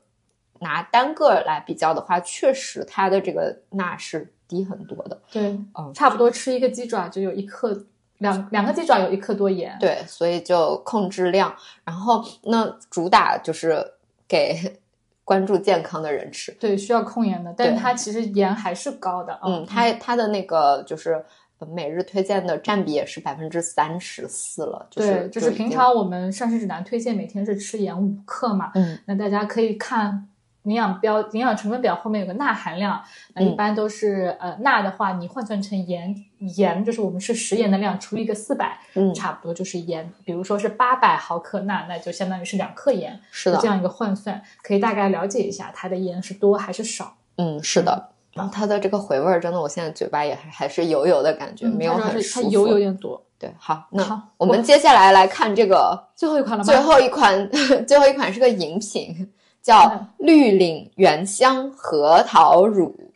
[0.58, 7.84] 拿单个来比较的话，确实它的这个钠是低很多的，对，嗯差不多吃一个鸡爪就有一克，
[8.20, 9.76] 两两个鸡爪有一克多盐。
[9.78, 11.54] 对，所以就控制量，
[11.84, 13.84] 然后那主打就是
[14.26, 14.56] 给
[15.22, 19.38] 关注健康的人吃，对，需要控盐的，但是它其实盐还是高的。
[19.44, 21.24] 嗯，它它的那个就是
[21.58, 30.26] 呃每日推荐的占比也是百分之三十四了，就是对，就是平常我们膳食指南推荐每天是吃盐五克嘛，嗯那大家可以看
[30.64, 33.02] 营养标、营养成分表后面有个钠含量，
[33.34, 36.14] 那一嗯般都是、呃钠的话，你换算成盐，
[36.56, 40.12] 盐就是我们是食盐的量除以一个四百、嗯差不多就是盐。
[40.24, 47.16] 比如说是八百毫克钠，那就相当于是两克盐，是的这，样一个换算，可以大概了解一下它的盐是多还是少。
[47.36, 48.10] 嗯是的。
[48.32, 52.46] 然后它的这个回味儿，真的，我现在嘴巴也还还是油油的感觉，嗯没有很舒服。
[52.46, 53.20] 它油有点多。
[53.38, 56.64] 对，好，那好我们接下来来看这个最后一款了吗？
[56.64, 57.50] 最后一款，
[57.88, 59.32] 最后一款是个饮品，
[59.62, 63.12] 叫嗯绿岭原香核桃乳，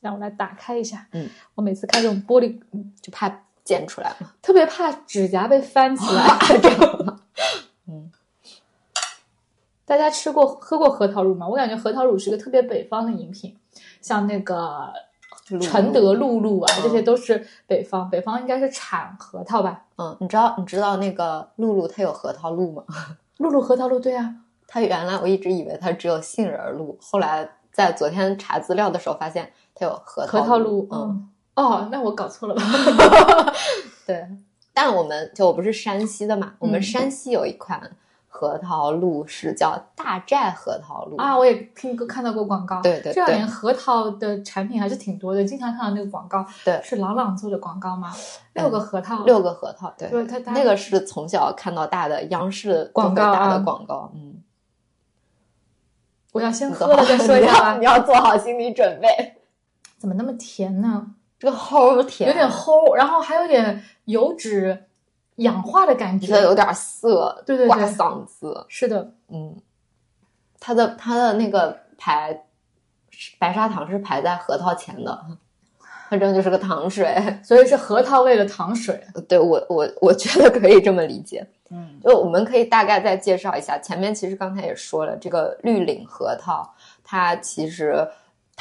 [0.00, 1.06] 让我来打开一下。
[1.12, 4.32] 嗯，我每次开这种玻璃，嗯就怕溅出来嘛。
[4.42, 6.24] 特别怕指甲被翻起来。
[7.88, 8.10] 嗯，
[9.84, 11.48] 大家吃过喝过核桃乳吗？
[11.48, 13.56] 我感觉核桃乳是个特别北方的饮品，
[14.00, 14.92] 像那个
[15.60, 18.08] 承德、露露啊，这些都是北方。
[18.08, 19.84] 北方应该是产核桃吧？
[19.96, 22.84] 嗯，你知道你知道那个露露它有核桃露吗？
[23.38, 24.36] 露露核桃露，对啊。
[24.72, 30.86] 它原来我一直以为它只有杏仁露，后来在昨天查资料的时候发现它有核核桃露。
[30.92, 32.62] 嗯，哦，那我搞错了吧？
[34.06, 34.24] 对，
[34.72, 37.90] 但我们就我不是山西的嘛，我们山西有一款。
[38.32, 42.80] 核桃露是叫大寨核桃露啊，我也听过看到过广告。
[42.80, 46.46] 对对，这两年核桃的产品还是挺多的，经常看到那个广告。
[46.64, 48.10] 对，是朗朗做的广告吗？
[48.54, 54.10] 六个核桃，六个核桃，对，它那个是从小看到大的央视广告打的广告。
[54.14, 54.36] 嗯，
[56.32, 59.08] 我要先喝了再说一下，你要做好心理准备。
[59.98, 61.14] 怎么那么甜呢？
[61.38, 64.86] 这个齁甜，有点齁，然后还有点油脂。
[65.36, 68.66] 氧化的感觉，有点涩，对对对，刮嗓子。
[68.68, 69.56] 是的，嗯，
[70.58, 72.44] 它的它的那个排
[73.38, 75.18] 白砂糖是排在核桃前的，
[76.10, 79.02] 反正就是个糖水， 所以是核桃味的糖水。
[79.26, 81.46] 对我我我觉得可以这么理解。
[81.70, 88.08] 嗯，就我们可以大概再介绍一下，前面其实刚才也说了，这个绿岭核桃，它其实。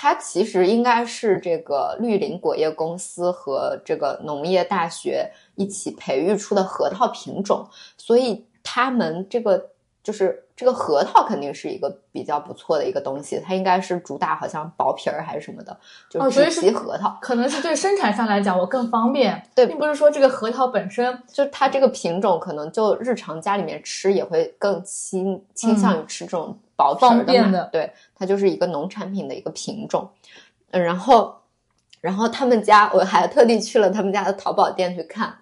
[0.02, 13.42] 它其实应该是这个绿岭果业公司和这个农业大学一起培育出的核桃品种，所以他们这个就是这个核桃肯定是一个比较不错的一个东西。
[13.46, 15.78] 它应该是主打好像薄皮儿还是什么的，
[16.10, 19.42] 就只皮核桃，可能是对生产上来讲我更方便。
[19.56, 26.60] 对，并不是说这个核桃本身就它这个品种可能就日常家里面吃也会更倾倾向于吃这种。
[26.76, 30.10] 薄皮儿的，对，它就是一个农产品的一个品种，
[30.72, 31.36] 嗯，然后，
[32.00, 35.40] 然后他们家我还特地去了他们家的淘宝店去看，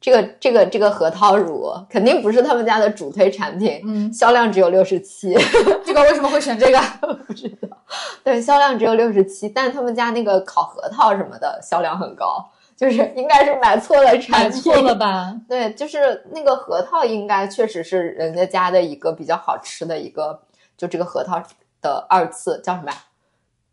[0.00, 5.34] 这个这个这个核桃乳肯定不是他们家的主推产品，嗯，销量只有六十七，
[5.84, 6.80] 这个为什么会选 这个？
[7.26, 7.76] 不知道，
[8.22, 12.50] 对，销量只有六十七，但他们家那个烤核桃什么的销量很高。
[12.76, 15.34] 就是应该是买错了产品，错了吧？
[15.48, 20.38] 对，就是那个核桃，应该确实是人家家的一个比较好吃的一个，
[20.76, 21.42] 就这个核桃
[21.80, 22.98] 的二次叫什么呀？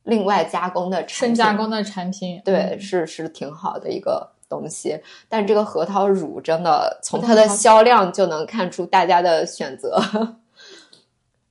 [0.04, 5.00] 另外加工的深加工的产品，对，是是挺好的一个东西。
[5.28, 10.00] 但这个核桃乳真的从它的销量就能看出大家的选择，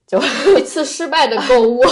[0.07, 0.21] 就
[0.57, 1.83] 一次失败的购物。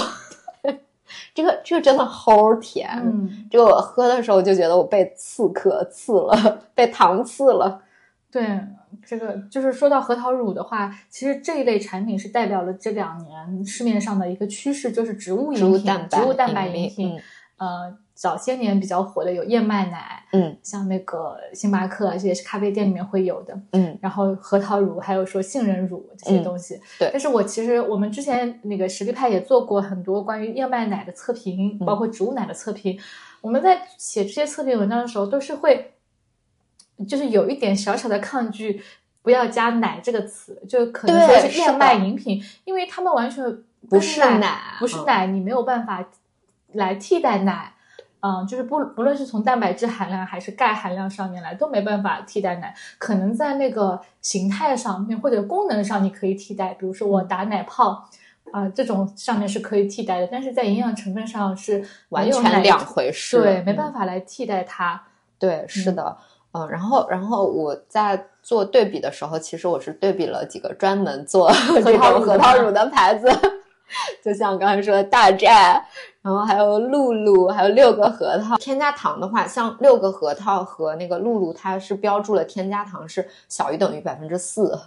[1.34, 7.82] 这个这个真的齁甜，嗯，这个我喝的时候就觉得我被刺客刺了， 被糖刺了。
[8.30, 8.60] 对，
[9.04, 17.20] 这个就是说到核桃乳的话，其实这一类产品是代表了这两年市面上的一个趋势，就是植物饮品、植物蛋白饮品，
[17.58, 17.96] 呃。
[18.20, 27.08] 早些年比较火的有燕麦奶，嗯，像那个星巴克啊，这些是咖啡店里面会有的，嗯，然后核桃乳，还有说杏仁乳这些东西，对。
[27.10, 33.00] 但是我其实我们之前那个实力派也做过很多关于燕麦奶的测评，包括植物奶的测评。
[33.40, 35.94] 我们在写这些测评文章的时候，都是会，
[37.08, 38.82] 就是有一点小小的抗拒，
[39.22, 43.42] 不要加奶这个词，就可能说是燕麦饮品，因为他们完全
[43.88, 46.06] 不是奶，不是奶，你没有办法
[46.74, 47.72] 来替代奶。
[48.22, 52.74] 嗯，就是不不论是从蛋白质含量还是钙含量上面来，都没办法替代奶。
[52.98, 58.08] 可能在那个形态上面或者功能上你可以替代，比如说我打奶泡，
[58.52, 60.28] 啊，这种上面是可以替代的。
[60.30, 65.02] 但是在营养成分上是完全两回事，对，没办法来替代它。
[65.38, 66.16] 对，是的，
[66.52, 71.50] 嗯，然后然后我在做对比的时候，其实我是对比了几个专门做
[71.82, 73.26] 这种核桃乳的牌子。
[74.22, 75.84] 就像刚才说的大寨，
[76.22, 78.56] 然后还有露露，还有六个核桃。
[78.56, 84.80] 添加糖的话，像六个核桃和那个露露，它是标注了添加糖是小于等于百分之四，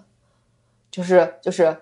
[0.92, 1.76] 就是就是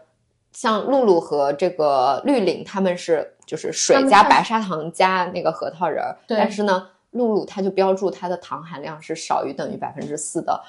[0.51, 10.61] 像露露和这个绿岭，他们是就是水加白砂糖加那个核桃仁儿，但是呢，露露它就标注它的糖含量是少于等于百分之四的。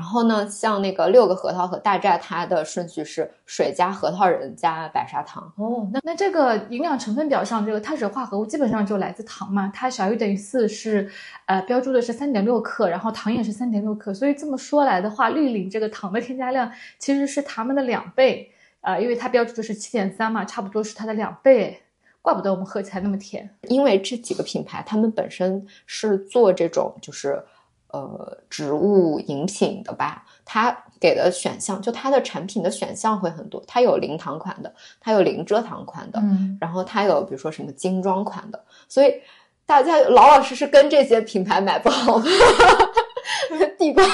[0.00, 5.52] 然后呢，像那个六个核桃和大寨，它的顺序是水加核桃仁加白砂糖。
[5.56, 9.70] 哦，那那这个营养成分表上这个碳水化合物基本上就来自糖嘛？
[9.74, 11.06] 它小于等于四是，
[11.44, 14.14] 呃，标注的是三点六克，然后糖也是三点六克。
[14.14, 21.82] 所以这么说来的话，绿岭这个糖的添加量其实是它们的两倍，啊，因为它标注的是七点三嘛，差不多是它的两倍。
[22.22, 27.44] 怪不得我们喝起来那么甜，因为这几个品牌它们本身是做这种就是。
[27.92, 39.14] 呃，植物饮品的吧，它给的选项就它的产品的选项会很多，它有零糖款的，它有零蔗糖款的，嗯，然后它有比如说什么精装款的，所以
[39.66, 42.20] 大家老老实实跟这些品牌买不好，
[43.78, 44.04] 地瓜，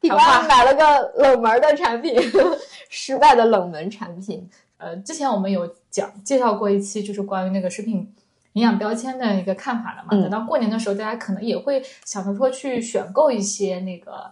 [0.00, 2.16] 地瓜买了个冷门的产品，
[2.88, 4.48] 失败的冷门产品。
[4.78, 8.12] 呃，之前我们有讲介绍过一期，就是关于那个食品。
[8.54, 10.08] 营养标签的一个看法了嘛。
[10.12, 14.30] 嗯等到过年的时候，大家可能也会想着说去选购一些那个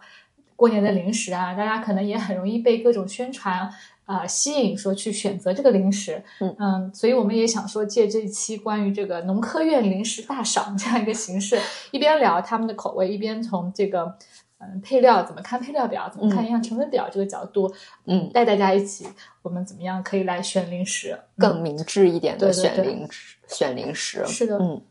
[0.56, 3.70] 过年的零食啊，大家可能也很容易被各种宣传。
[4.08, 11.60] 啊、吸引说去选择这个零食，嗯所以我们也想说借这一期关于这个农科院零食大赏这样一个形式，
[11.90, 14.16] 一边聊他们的口味，一边从这个
[14.60, 17.72] 嗯配料怎么看配料表，怎么看营养成分表这个角度，
[18.06, 19.06] 嗯，带大家一起，
[19.42, 24.26] 我们怎么样可以来选零食，更明智一点的选零食，选零食。
[24.26, 24.82] 是的，嗯，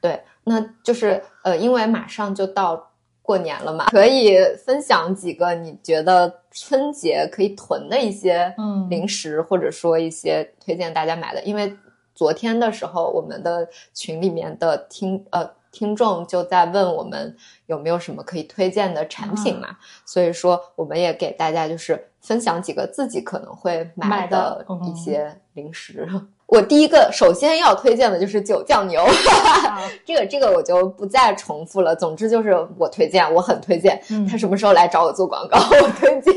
[0.00, 8.88] 对，那就是呃，因为马上就到过年了嘛，可以分享几个你觉得春节可以囤的一些嗯。
[8.88, 11.42] 零食，或者说一些推荐大家买的。
[11.42, 11.76] 因为
[12.14, 26.08] 昨天的时候，我们的群里面的听呃听众就在问我们有没有什么可以推荐的产品嘛，所以说我们也给大家就是分享几个自己可能会买买的嗯一些零食。
[26.46, 29.04] 我第一个首先要推荐的就是九酱牛，
[30.06, 31.94] 这个这个我就不再重复了。
[31.94, 34.00] 总之就是我推荐，我很推荐。
[34.10, 36.34] 嗯他什么时候来找我做广告， 我推荐。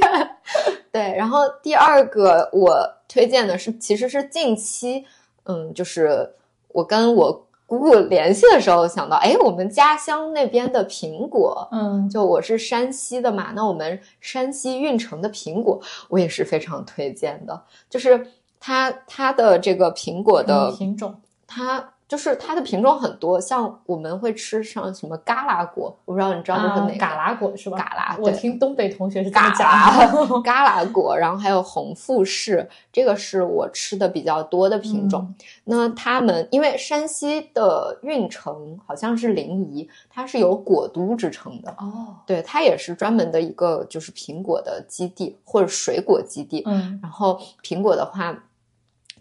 [0.91, 2.75] 对，然后第二个我
[3.07, 5.05] 推荐的是，其实是近期，
[5.43, 6.33] 嗯，就是
[6.69, 17.63] 我跟我姑姑联系的时候想到，哎，我们家乡那边的苹果，嗯就我是山西的嘛，那我们山西运城的苹果，我也是非常推荐的。
[17.88, 18.26] 就是
[18.59, 26.93] 它它的这个苹果的品种，它就是它的品种很多，像我们会吃上什么嘎啦果，我不知道你知道这是哪个？
[26.93, 27.78] 啊嘎啦果是吧？
[27.78, 29.53] 嘎啦我听东北同学是嘎。
[29.53, 35.32] 啦嘎啦果，然后还有红富士，这个是我吃的比较多的品种。
[35.66, 41.70] 那他们因为山西的运城好像是临沂，它是有果都之称的。
[41.78, 46.64] 哦，对，它也是专门的一个就是苹果的基地或者水果基地。
[46.66, 48.36] 嗯然后苹果的话，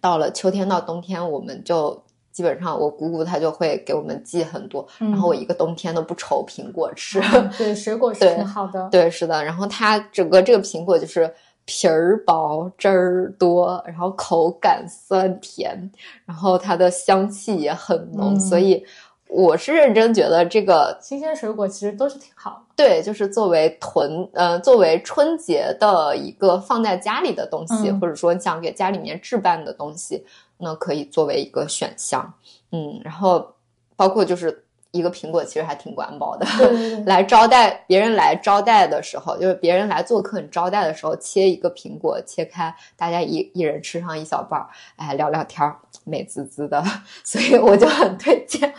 [0.01, 2.03] 到了秋天到冬天，我们就
[2.39, 7.21] 基本上我姑姑她就会给我们寄很多，嗯然后我一个冬天都不愁苹果吃。
[7.35, 8.89] 嗯对，水果是挺好的。
[8.93, 9.43] 对，是的。
[9.43, 11.29] 然后它整个这个苹果就是
[11.65, 15.91] 皮儿薄、汁儿多，然后口感酸甜，
[16.25, 18.87] 然后它的香气也很浓，嗯所以
[19.27, 22.75] 我是认真觉得这个新鲜水果其实都是挺好的。
[22.77, 30.25] 对，就是作为囤呃作为春节的一个放在家里的东西，嗯或者说你想给家里面置办的东西，
[30.59, 32.35] 那可以作为一个选项。
[32.73, 33.55] 嗯，然后
[33.97, 36.47] 包括就是一个苹果，其实还挺管饱的。
[36.59, 46.83] 对对对， 来招待别人来招待的时候，就是别人来做客你招待的时候，切一个苹果，切开，大家一一人吃上一小半儿，哎，聊聊天儿，美滋滋的，
[47.25, 48.73] 所以我就很推荐。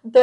[0.12, 0.22] 对，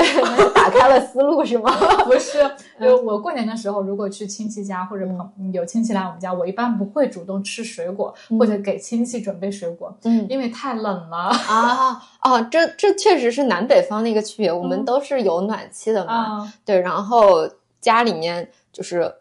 [0.54, 1.70] 打开了思路是吗？
[2.06, 2.40] 不是，
[2.80, 10.26] 就我过年的时候，如果去亲戚家或者朋有亲戚来我们家，我一般不会主动吃水果，或者给亲戚准备水果，嗯。
[10.30, 11.18] 因为太冷了。
[11.30, 14.86] 啊哦，这这确实是南北方的一个区别，我们嗯。
[14.86, 16.54] 都是有暖气的嘛，啊。
[16.64, 17.48] 对，然后
[17.82, 19.14] 家里面就是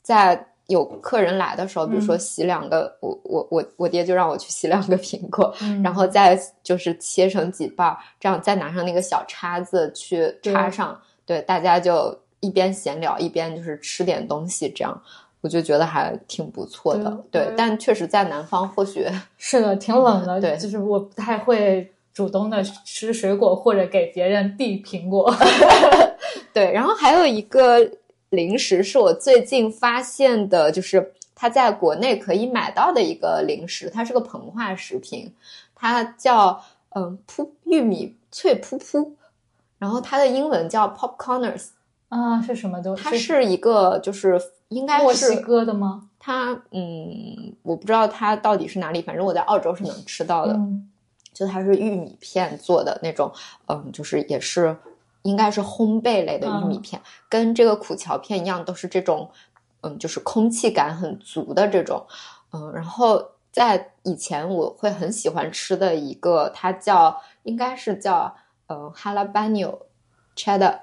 [0.00, 15.02] 在有客人来的时候，比如说嗯洗两个，我我我我爹就让我去洗两个苹果，嗯 然后再就是切成几瓣儿，这样再拿上那个小叉子去插上，对，大家就一边闲聊一边就是吃点东西，这样
[15.40, 17.04] 我就觉得还挺不错的。
[17.30, 19.06] 对对，对但确实在南方或许
[19.38, 25.32] 是的，挺冷的，对就是我不太会主动的吃水果或者给别人递苹果。
[26.52, 27.78] 对，然后还有一个
[28.30, 35.32] 零食是我最近发现的，就是它在国内可以买到的一个零食，它是个膨化食品，
[35.74, 39.12] 它叫嗯噗玉米脆噗噗，
[39.78, 41.68] 然后它的英文叫 popcorners，
[42.08, 43.02] 啊，是什么东西？
[43.02, 46.08] 它是一个就是应该墨西是哥的吗？
[46.18, 50.90] 它嗯我不知道它到底是哪里，反正我在澳洲是能吃到的，嗯
[51.32, 53.32] 就它是玉米片做的那种，
[53.68, 54.76] 嗯，就是也是
[55.22, 59.30] 应该是烘焙类的玉米片，跟这个苦荞片一样，都是这种，
[59.82, 62.06] 嗯，就是空气感很足的这种，
[62.52, 68.34] 嗯，然后在以前我会很喜欢吃的一个，它叫应该是叫
[68.66, 69.78] 呃 jalapeno
[70.36, 70.80] cheddar 啊，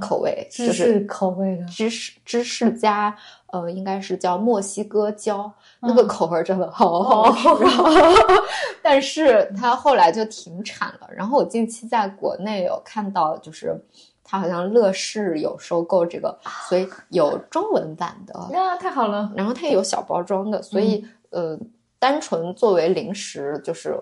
[0.00, 1.64] 口味，芝就是士口味的。
[1.66, 3.16] 芝士芝士加
[3.48, 7.48] 呃，应该是叫墨西哥椒，那个嗯口味真的好好吃。
[7.62, 7.84] 然 后，
[8.82, 11.08] 但是它后来就停产了。
[11.12, 13.76] 然后我近期在国内有看到，就是
[14.22, 16.38] 它好像乐事有收购这个，
[16.68, 19.32] 所以有中文版的， 呀，太好了！
[19.36, 21.58] 然后它也有小包装的，所以、呃，
[21.98, 23.96] 单纯作为零食，就是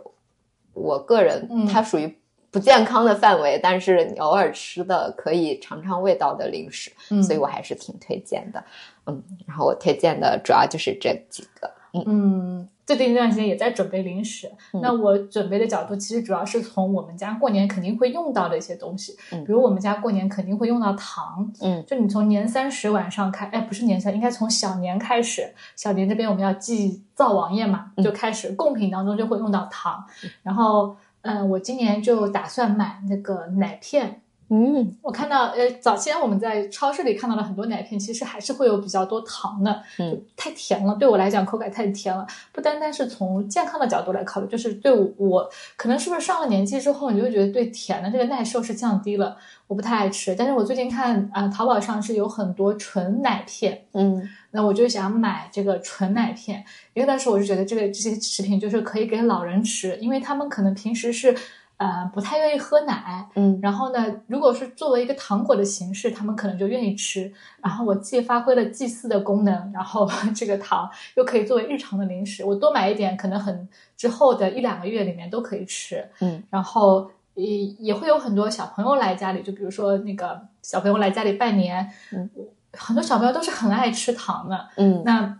[0.74, 2.18] 我个人、嗯它属于。
[2.52, 8.62] 不健康的范围，但是你偶尔吃的可以尝尝味道的零食，嗯所以我还是挺推荐的。
[9.06, 11.68] 嗯，然后我推荐的主要就是这几个。
[12.06, 14.50] 嗯，最近一段时间也在准备零食。
[14.72, 25.52] 嗯那我准备的角度其实主要是从我们家过年肯定会用到的一些东西，嗯比如我们家过年肯定会用到糖，嗯就你从年三十晚上开，哎，不是年三，应该从小年开始。
[25.74, 30.02] 小年这边我们要祭灶王爷嘛，嗯就开始贡品当中就会用到糖。
[30.42, 34.22] 然后，嗯、我今年就打算买那个奶片。
[34.54, 42.26] 嗯我看到，呃，早先我们在超市里看到了很多奶片，其实还是会有比较多糖的，嗯太甜了，对我来讲口感太甜了。
[42.52, 49.38] 不单单是从健康的角度来考虑，就是对我可能是不是上了年纪之后，你就会觉得对甜的这个耐受是降低了，
[49.68, 50.34] 我不太爱吃。
[50.34, 56.62] 但是我最近看啊、呃淘宝上是有很多纯奶片，嗯那我就想买这个纯奶片。
[56.92, 61.34] 因为当时我就觉得这个这些食品就是可以给老人吃，因为他们可能平时是
[61.82, 67.32] 呃不太愿意喝奶，嗯然后呢，如果是作为一个糖果的形式，他们可能就愿意吃。
[67.60, 76.06] 然后我既发挥了祭祀的功能，然后 这个糖又可以作为日常的零食，我多买一点，可能很之后的一两个月里面都可以吃。
[76.20, 77.46] 嗯然后也
[77.78, 82.28] 也会有很多小朋友来家里，就比如说那个小朋友来家里拜年，嗯，
[82.72, 84.68] 很多小朋友都是很爱吃糖的。
[84.76, 85.38] 嗯那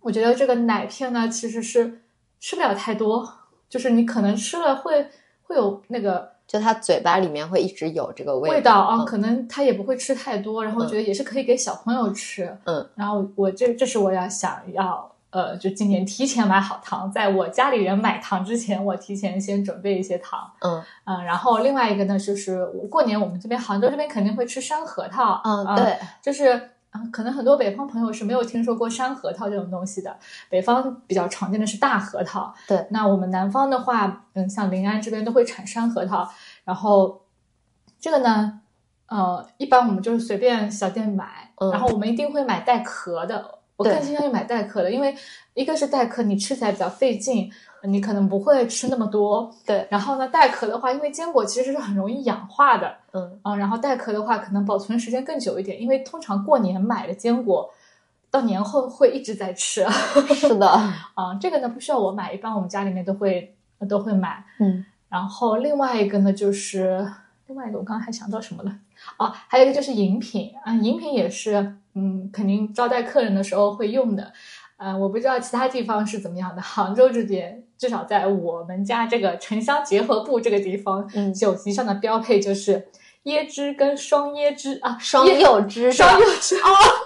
[0.00, 2.00] 我觉得这个奶片呢，其实是
[2.38, 3.28] 吃不了太多，
[3.68, 5.08] 就是你可能吃了会
[5.46, 12.56] 会有那个就他嘴巴里面会一直有这个味道啊，嗯可能他也不会吃太多，然后我觉得也是可以给小朋友吃。
[12.64, 20.50] 嗯，然后我这这是我要想要呃，就今年提前买好糖，在我家里人买糖之前，我提前先准备一些糖。
[20.60, 25.40] 嗯嗯，然后另外一个呢，就是我过年我们这边杭州这边肯定会吃山核桃。
[25.44, 26.70] 嗯，啊对，就是。
[26.92, 30.16] 嗯，可能很多北方朋友是没有听说过山核桃这种东西的。
[30.48, 36.30] 北方比较常见的是大核桃，对那我们南方的话，嗯，像临安这边都会产山核桃，
[36.64, 37.22] 然后
[37.98, 38.60] 这个呢，
[39.06, 43.58] 呃，一般我们就是随便小店买，嗯然后我们一定会买带壳的。
[43.76, 45.14] 我更倾向于买带壳的，因为
[45.54, 47.50] 一个是带壳，你吃起来比较费劲，
[47.84, 49.54] 你可能不会吃那么多。
[49.66, 57.70] 对，然后呢，带壳的话，因为坚果其实是很容易氧化的，嗯啊，然后带壳的话，可能保存时间更久一点，因为通常过年买的坚果，
[58.30, 59.86] 到年后会一直在吃。
[60.34, 60.66] 是的，
[61.14, 63.54] 啊，这个呢不需要我买，一般我们家里面都会
[63.88, 64.44] 都会买。
[64.58, 67.06] 嗯然后另外一个呢就是
[67.46, 68.78] 另外一个，我刚刚还想到什么了？
[69.18, 74.32] 哦，还有一个就是饮品啊，饮品也是，嗯，肯定招待客人的时候会用的。
[74.76, 82.88] 呃，我不知道其他地方是怎么样的，杭州这边至少在我们家这个城乡结合部这个地方，嗯酒席上的标配就是
[83.24, 86.68] 椰汁跟双椰汁啊，双椰柚汁双柚汁哦，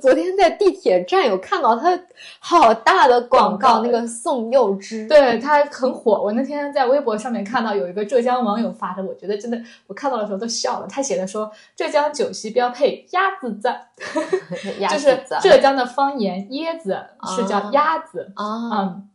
[0.00, 1.98] 昨天在地铁站有看到他
[2.38, 6.22] 好大的广告，那个宋柚芝，对，他很火。
[6.22, 10.86] 我那天在微博上面看到有一个浙江网友发的，我觉得真的，我看到的时候都笑了。
[10.88, 13.88] 他写的说，浙江酒席标配鸭子赞，
[14.80, 16.98] 鸭就是浙江的方言，椰子
[17.36, 17.70] 是叫啊。
[17.72, 19.07] 鸭子，啊，嗯，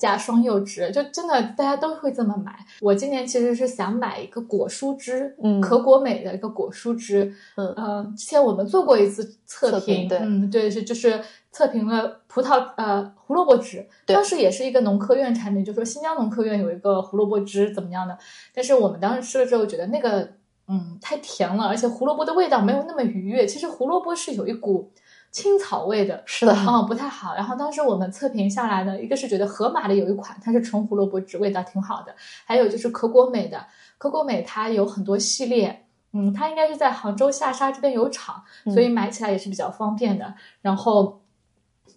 [0.00, 2.58] 加双柚汁，就真的大家都会这么买。
[2.80, 11.20] 我今年其实是想买一个果蔬汁，嗯可果美的一个果蔬汁，嗯呃，之前我们做过一次测测评对嗯，对，是就是
[11.52, 18.16] 测评了葡萄呃胡萝卜汁，当时也是一个农科院产品，就说新疆农科院有一个胡萝卜汁怎么样的，
[18.54, 20.30] 但是我们当时吃了之后觉得那个
[20.68, 23.44] 嗯太甜了，而且胡萝卜的味道没有那么愉悦。
[23.44, 24.90] 其实胡萝卜是有一股
[25.30, 27.34] 青草味的，是的，嗯，不太好。
[27.34, 33.66] 然后当时我们测评下来呢，一个是觉得盒马的有一款它是纯胡萝卜汁，味道挺好的，还有就是可果美的，
[33.98, 35.86] 可果美它有很多系列。
[36.12, 40.34] 嗯，它应该是在杭州下沙这边有厂，所以买起来也是比较方便的。
[40.60, 41.20] 然后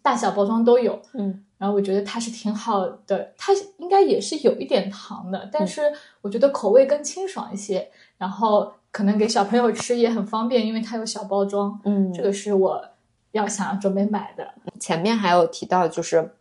[0.03, 5.81] 大小包装都有，嗯然后我觉得它是挺好的，它应该也是有一点糖的，但是
[6.21, 7.89] 我觉得口味更清爽一些，
[8.19, 11.79] 然后可能给小朋友吃也很方便，因为它有小包装。
[11.83, 12.85] 嗯，这个是我
[13.33, 14.55] 要想准备买的。
[14.79, 16.35] 前面还有提到，就是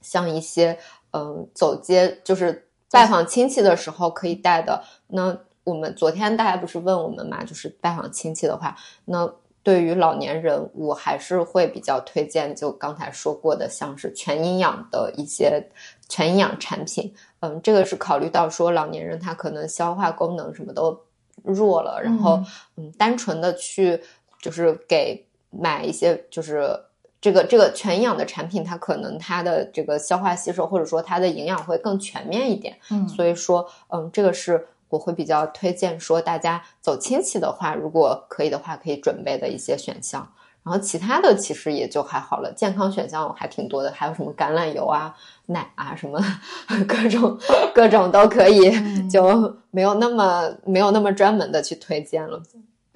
[0.00, 0.78] 像一些
[1.12, 4.84] 嗯走街，就是拜访亲戚的时候可以带的。
[5.08, 9.28] 那我们昨天大家不是问我们嘛，就是拜访亲戚的话，那
[9.62, 15.70] 对于老年人，我还是会比较推荐，就刚才说过的，像是全营养的一些
[16.08, 17.12] 全营养产品。
[17.40, 20.96] 嗯，这个是考虑到说老年人他可能消化功能什么都
[21.42, 22.40] 弱了，然后
[22.76, 24.00] 嗯，单纯的去
[24.40, 26.78] 就是给买一些就是
[27.20, 32.76] 这个这个全营养的产品，它可能它的这个消化吸收或者说它的营养会更全面一点。
[32.90, 40.28] 嗯所以说，嗯，这个是我会比较推荐说大家走亲戚的话，如果可以的话，可以准备的一些选项。
[40.62, 45.16] 然后其他的其实也就还好了，健康选项还挺多的，还有什么橄榄油啊、
[45.46, 46.20] 奶啊什么，
[46.88, 47.38] 各种
[47.72, 52.42] 各种都可以，嗯就没有那么没有那么专门的去推荐了。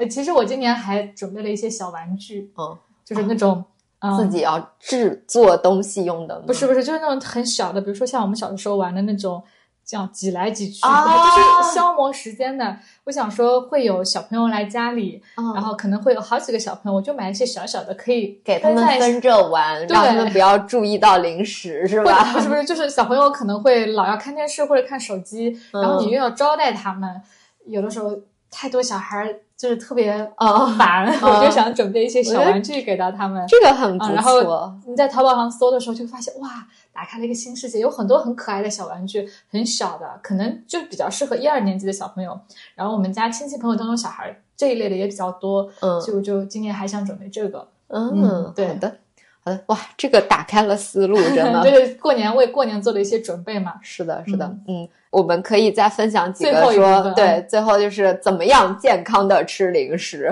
[0.00, 3.62] 呃，其实我今年还准备了一些小玩具，嗯，就是那种
[4.00, 6.40] 嗯自己要制作东西用的？
[6.40, 9.42] 不是不是，就是那种很小的，比如说像我们小的时候玩的那种，
[9.84, 12.78] 这样挤来挤去，啊就是消磨时间的。
[13.04, 22.32] 我想说会有小朋友来家里，嗯，然后可能会有好几个小朋友，我就买一些小小的，可以给他们分着玩，对让他们不要注意到零食，是吧？
[22.32, 27.20] 不是不是，就是小朋友可能会老要看电视或者看手机，然后你又要招待他们，
[27.66, 28.16] 有的时候
[28.50, 33.46] 太多小孩儿就是特别啊烦，我就想准备一些小玩具给到他们。
[33.46, 34.72] 这个很不啊，然错后。
[34.86, 42.38] 你在淘宝上搜的时候，就发现哇，打开了一个新世界，有很多很可爱的小玩具，很小的，可能就比较适合一二年级的小朋友。
[42.74, 47.68] 然后我们家亲戚朋友当中小孩这一类的也比较多，嗯所以我就今年还想准备这个。
[47.92, 48.96] 嗯嗯，对好的，
[49.42, 51.62] 好的，哇，这个打开了思路，真的。
[51.70, 53.74] 就 是过年为过年做了一些准备嘛。
[53.82, 60.30] 是的，是的，嗯，我们可以再分享几个说，分对，最后就是怎么样健康的吃零食，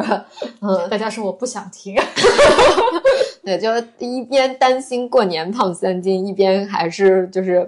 [0.60, 1.96] 嗯，大家说我不想听，
[3.42, 7.66] 对，就一边担心过年胖三斤，一边还是就是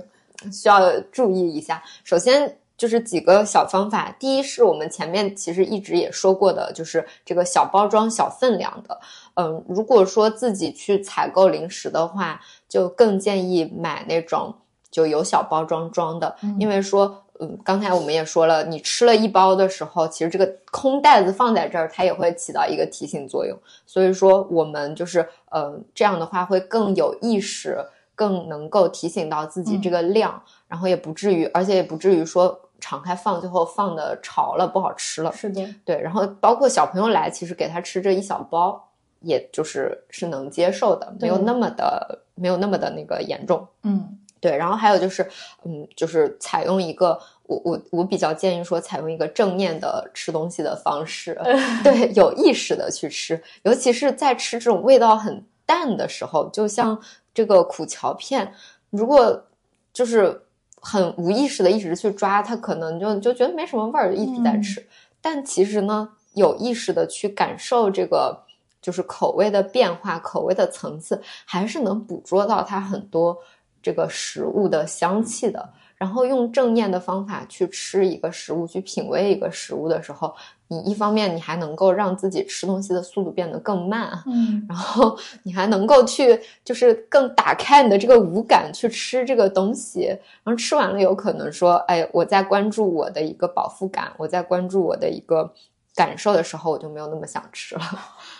[0.53, 1.83] 需要注意一下。
[2.05, 8.99] 首先就是几个小方法，第一是我们前面其实一直也说过的，就是这个小包装、小分量的。
[9.35, 14.55] 嗯，如果说自己去采购零食的话，就更建议买那种
[14.91, 17.25] 就有小包装装的，嗯因为说。
[17.43, 23.59] 嗯，刚才我们也说了，你吃了一包的时候，其实这个空袋子放在这儿，它也会起到一个提醒作用。
[23.87, 27.79] 所以说，我们就是呃这样的话会更有意识，
[28.15, 35.33] 更能够提醒到自己这个量，然后也不至于，而且也不至于说敞开放，最后放的潮了，不好吃了。
[35.33, 38.89] 是的，对，然后包括小朋友来，其实给他吃这一小包，
[39.21, 43.67] 也就是是能接受的，没有那么的没有那么的那个严重。
[43.83, 45.29] 嗯对，然后还有就是，
[45.65, 51.39] 嗯，就是采用一个我我我比较建议说，采用一个正念的吃东西的方式，
[51.85, 56.99] 对，有意识的去吃，尤其是在吃这种味道很淡的时候，就像
[57.35, 58.55] 这个苦荞片，
[58.89, 59.45] 如果
[59.93, 60.41] 就是
[60.81, 64.87] 很无意识的一直去抓，它可能就就觉得没什么味儿，一直在嗯吃。
[65.21, 68.45] 但其实呢，有意识的去感受这个
[68.81, 73.37] 就是口味的变化、口味的层次，还是能捕捉到它很多
[73.83, 75.71] 这个食物的香气的。
[76.01, 80.35] 然后用正念的方法去吃一个食物，去品味一个食物的时候，
[80.69, 90.07] 你一方面你还能够让自己吃东西的速度变得更慢，嗯 然后你还能够去就是更打开你的这个五感去吃这个东西，
[90.43, 95.53] 然后吃完了有可能说，哎，我在关注我的一个饱腹感，我在关注我的一个
[95.95, 97.83] 感受的时候，我就没有那么想吃了。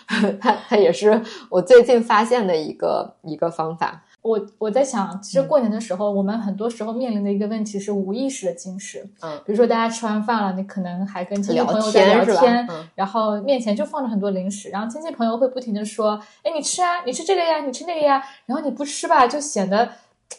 [0.41, 4.03] 它它也是我最近发现的一个一个方法。
[4.21, 9.03] 我我在想，其嗯实过年的时候，我们很多时候面临的一个问题是无意识的进食。
[9.21, 19.89] 嗯，比如说大家吃完饭了，你可能还跟亲戚朋友在聊天然后面前就放着很多零食，然后亲戚朋友会不停的说：“哎，你吃啊，你吃这个呀，你吃那个呀。”然后你不吃吧，就显得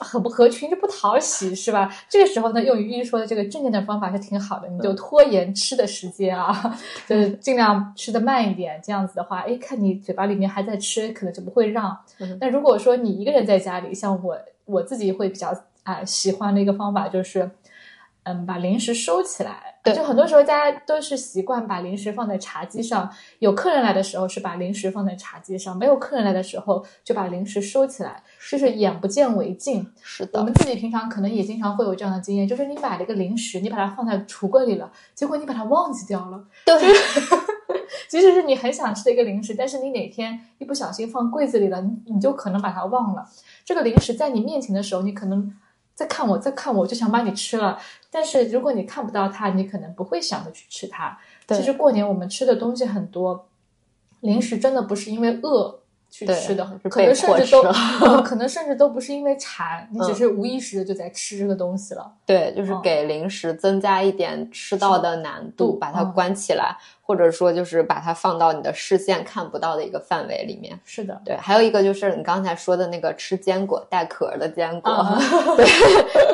[0.00, 1.92] 很不合群，就不讨喜，是吧？
[2.08, 8.80] 这个时候呢，用于一说的这个正念的方法是挺好的，你就拖延吃的时间啊， 就是尽量吃的慢一点。
[8.82, 11.96] 这样子的话，哎，看你嘴巴里面还在吃，可能就不会让。
[12.18, 15.54] 嗯那如果说你一个人在家里，像我我自己会比较
[15.84, 17.50] 啊、喜欢的一个方法就是，
[18.22, 19.71] 嗯，把零食收起来。
[19.82, 23.10] 对就很多时候大家都是习惯把零食放在茶几上，
[23.40, 29.90] 有客人来的时候是把零食放在茶几上，没有客人来的时候就把零食收起来，就是眼不见为净。
[30.00, 36.44] 是的我们，自己平常可能也经常会有这样的经验，就是你买了一个零食，你把它放在橱柜里了，结果你把它忘记掉了。
[36.64, 36.74] 对，
[38.08, 43.26] 即使是你很想吃的一个零食，但是你哪天一不小心放柜子里了，你你就可能把它忘了。
[43.64, 45.52] 这个零食在你面前的时候，你可能
[45.94, 47.78] 在看我，在看我，就想把你吃了。
[48.10, 51.18] 但是如果你看不到它，你可能不会想着去吃它。
[51.48, 53.46] 其实过年我们吃的东西很多，
[54.20, 55.81] 零食真的不是因为饿
[56.12, 57.62] 去对吃的，可能甚至都
[58.22, 62.12] 可能甚至都不是因为馋，你只嗯是无意识的就在吃这个东西了。
[62.26, 70.78] 对，就是嗯给零食增加一点吃到的难度，把它嗯关起来，或者说就是把它放到你的视线看不到的一个范围里面。
[70.84, 75.18] 是的，对，还有一个就是你刚才说的那个吃坚果带壳儿的坚果，啊
[75.56, 75.66] 对，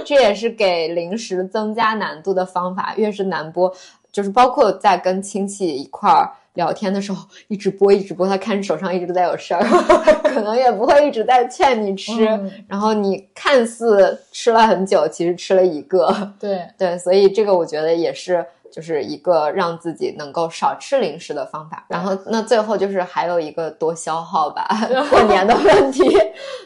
[0.05, 2.94] 这也是给零食增加难度的方法。
[2.96, 3.72] 越是难剥，
[4.10, 9.62] 就是包括在跟亲戚一块儿聊天的时候，一直播一直播，他看手上一直在有事儿，
[10.24, 12.26] 可能也不会一直在劝你吃。
[12.26, 16.12] 嗯然后你看似吃了很久，其实吃了一个。
[16.39, 21.86] 对，对，所以这个我觉得也是，就是一个让自己能够少吃零食的方法。
[21.89, 24.68] 然后那最后就是还有一个多消耗吧，
[25.10, 26.02] 过年的问题，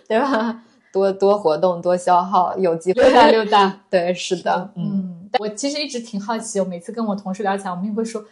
[0.08, 0.62] 对吧？
[0.90, 3.80] 多多活动，多消耗，有机会溜达溜达。
[3.88, 8.22] 对，是的，嗯，嗯，我其实一直挺好奇，我每次跟我同事聊起来，我们也会说，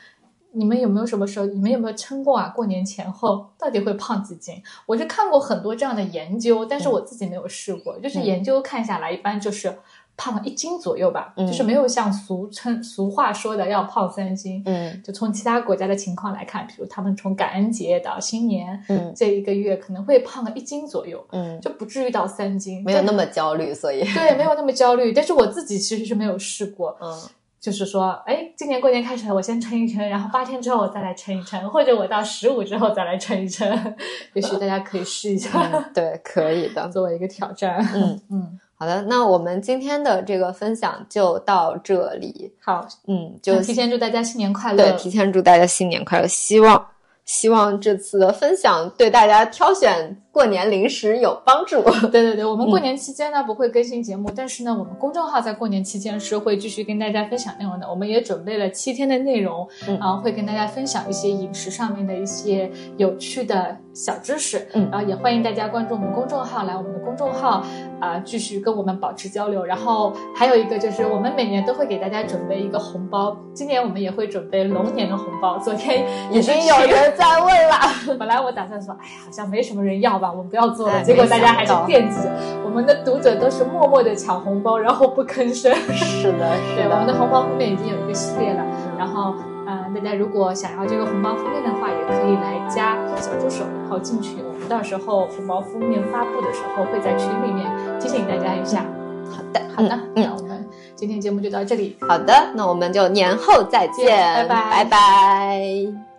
[0.52, 2.48] 你们有没有什么时候，你们有没有称过啊？
[2.48, 4.62] 过年前后到底会胖几斤？
[4.86, 7.98] 我是看过很多这样的研究，但是我自己没有试过。
[8.00, 9.78] 就是研究看下来，一般就是
[10.16, 14.62] 胖了一斤左右吧，就是没有像俗称俗话说的要胖三斤。
[14.66, 25.12] 嗯就从其他国家的情况来看，比如他们从感恩节到新年，嗯这一个月可能会胖个一斤左右，嗯，就不至于到三斤，没有那么么焦虑，所以对，没有那么焦虑。
[25.12, 27.18] 但是我自己其实是没有试过，嗯
[27.60, 33.68] 就是说，哎，今年过年开始，我先称一称，然后八天之后我再来称一称，或者我到十五之后再来称一称，
[34.32, 36.88] 也许大家可以试一下，嗯，对，可以的。
[36.88, 37.86] 作为一个挑战。
[37.94, 42.50] 嗯嗯，好的，那我们今天的这个分享就到这里。
[42.64, 44.82] 好，嗯，就就提前祝大家新年快乐。
[44.82, 46.86] 对，提前祝大家新年快乐，希望
[47.26, 51.82] 希望这次的分享对大家挑选过年零食有帮助。
[52.10, 57.88] 对对对，我们过嗯年期间呢、不会更新节目，但是呢，我们公众号在过年期间是会继续跟大家分享内容的。
[57.88, 64.68] 我们也准备了七天的内容，嗯然后会跟大家分享一些饮食上面的一些有趣的小知识。
[64.74, 67.64] 嗯然后也欢迎大家关注我们公众号，来我们的公众号
[67.98, 69.64] 啊、继续跟我们保持交流。
[69.64, 75.58] 然后还有一个就是，我们每年都会给大家准备一个红包，今年我们也会准备龙年的红包。
[75.58, 80.92] 昨天已经有人在问了， 本来我打算说，哎呀，好像没什么人要吧，我们不要做了。
[80.94, 82.30] 哎结果大家还是惦记着，
[82.64, 85.74] 我们的读者都是默默的抢红包，然后不吭声。
[85.90, 88.62] 是的，对，是我们的的，红包封面已经有一个系列了。
[88.98, 89.34] 然后，
[89.66, 94.36] 呃，大家如果想要这个红包封面的话，也可以来加小助手，然后进群。
[94.46, 97.66] 我们到时候红包封面发布的时候，会在群里面
[97.98, 98.84] 提醒大家一下。
[99.30, 101.96] 好的，好的，嗯那我们今天节目就到这里。
[102.00, 106.09] 好的，那我们就年后再见，见拜拜拜拜。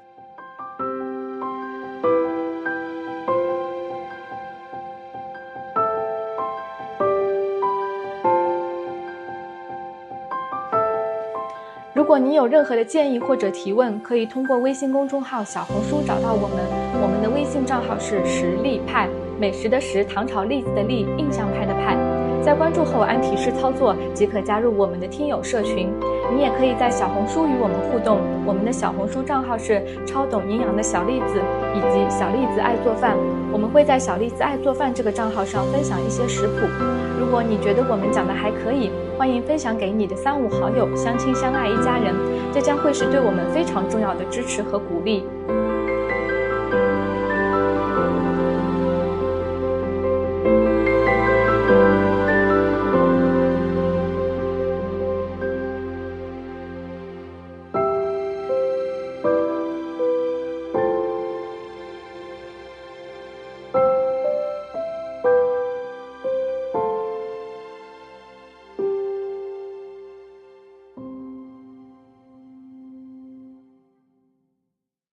[12.11, 16.57] 如果您有任何的建议或者提问，可以通过微信公众号、小红书找到我们。
[17.01, 19.07] 我们的微信账号是实力派，
[19.39, 21.95] 美食的食，唐朝栗子的栗，印象派的派。
[22.43, 25.89] 在关注后按提示操作，即可加入我们的听友社群。
[26.35, 31.39] 你也可以在小红书与我们互动，我们的小红书账号是超懂营养的小栗子
[31.73, 33.15] 以及小栗子爱做饭。
[33.53, 37.10] 我们会在小栗子爱做饭这个账号上分享一些食谱。
[37.21, 42.15] 如果你觉得我们讲的还可以，欢迎分享给你的三五好友，相亲相爱一家人，
[42.51, 45.23] 这将会是对我们非常重要的支持和鼓励。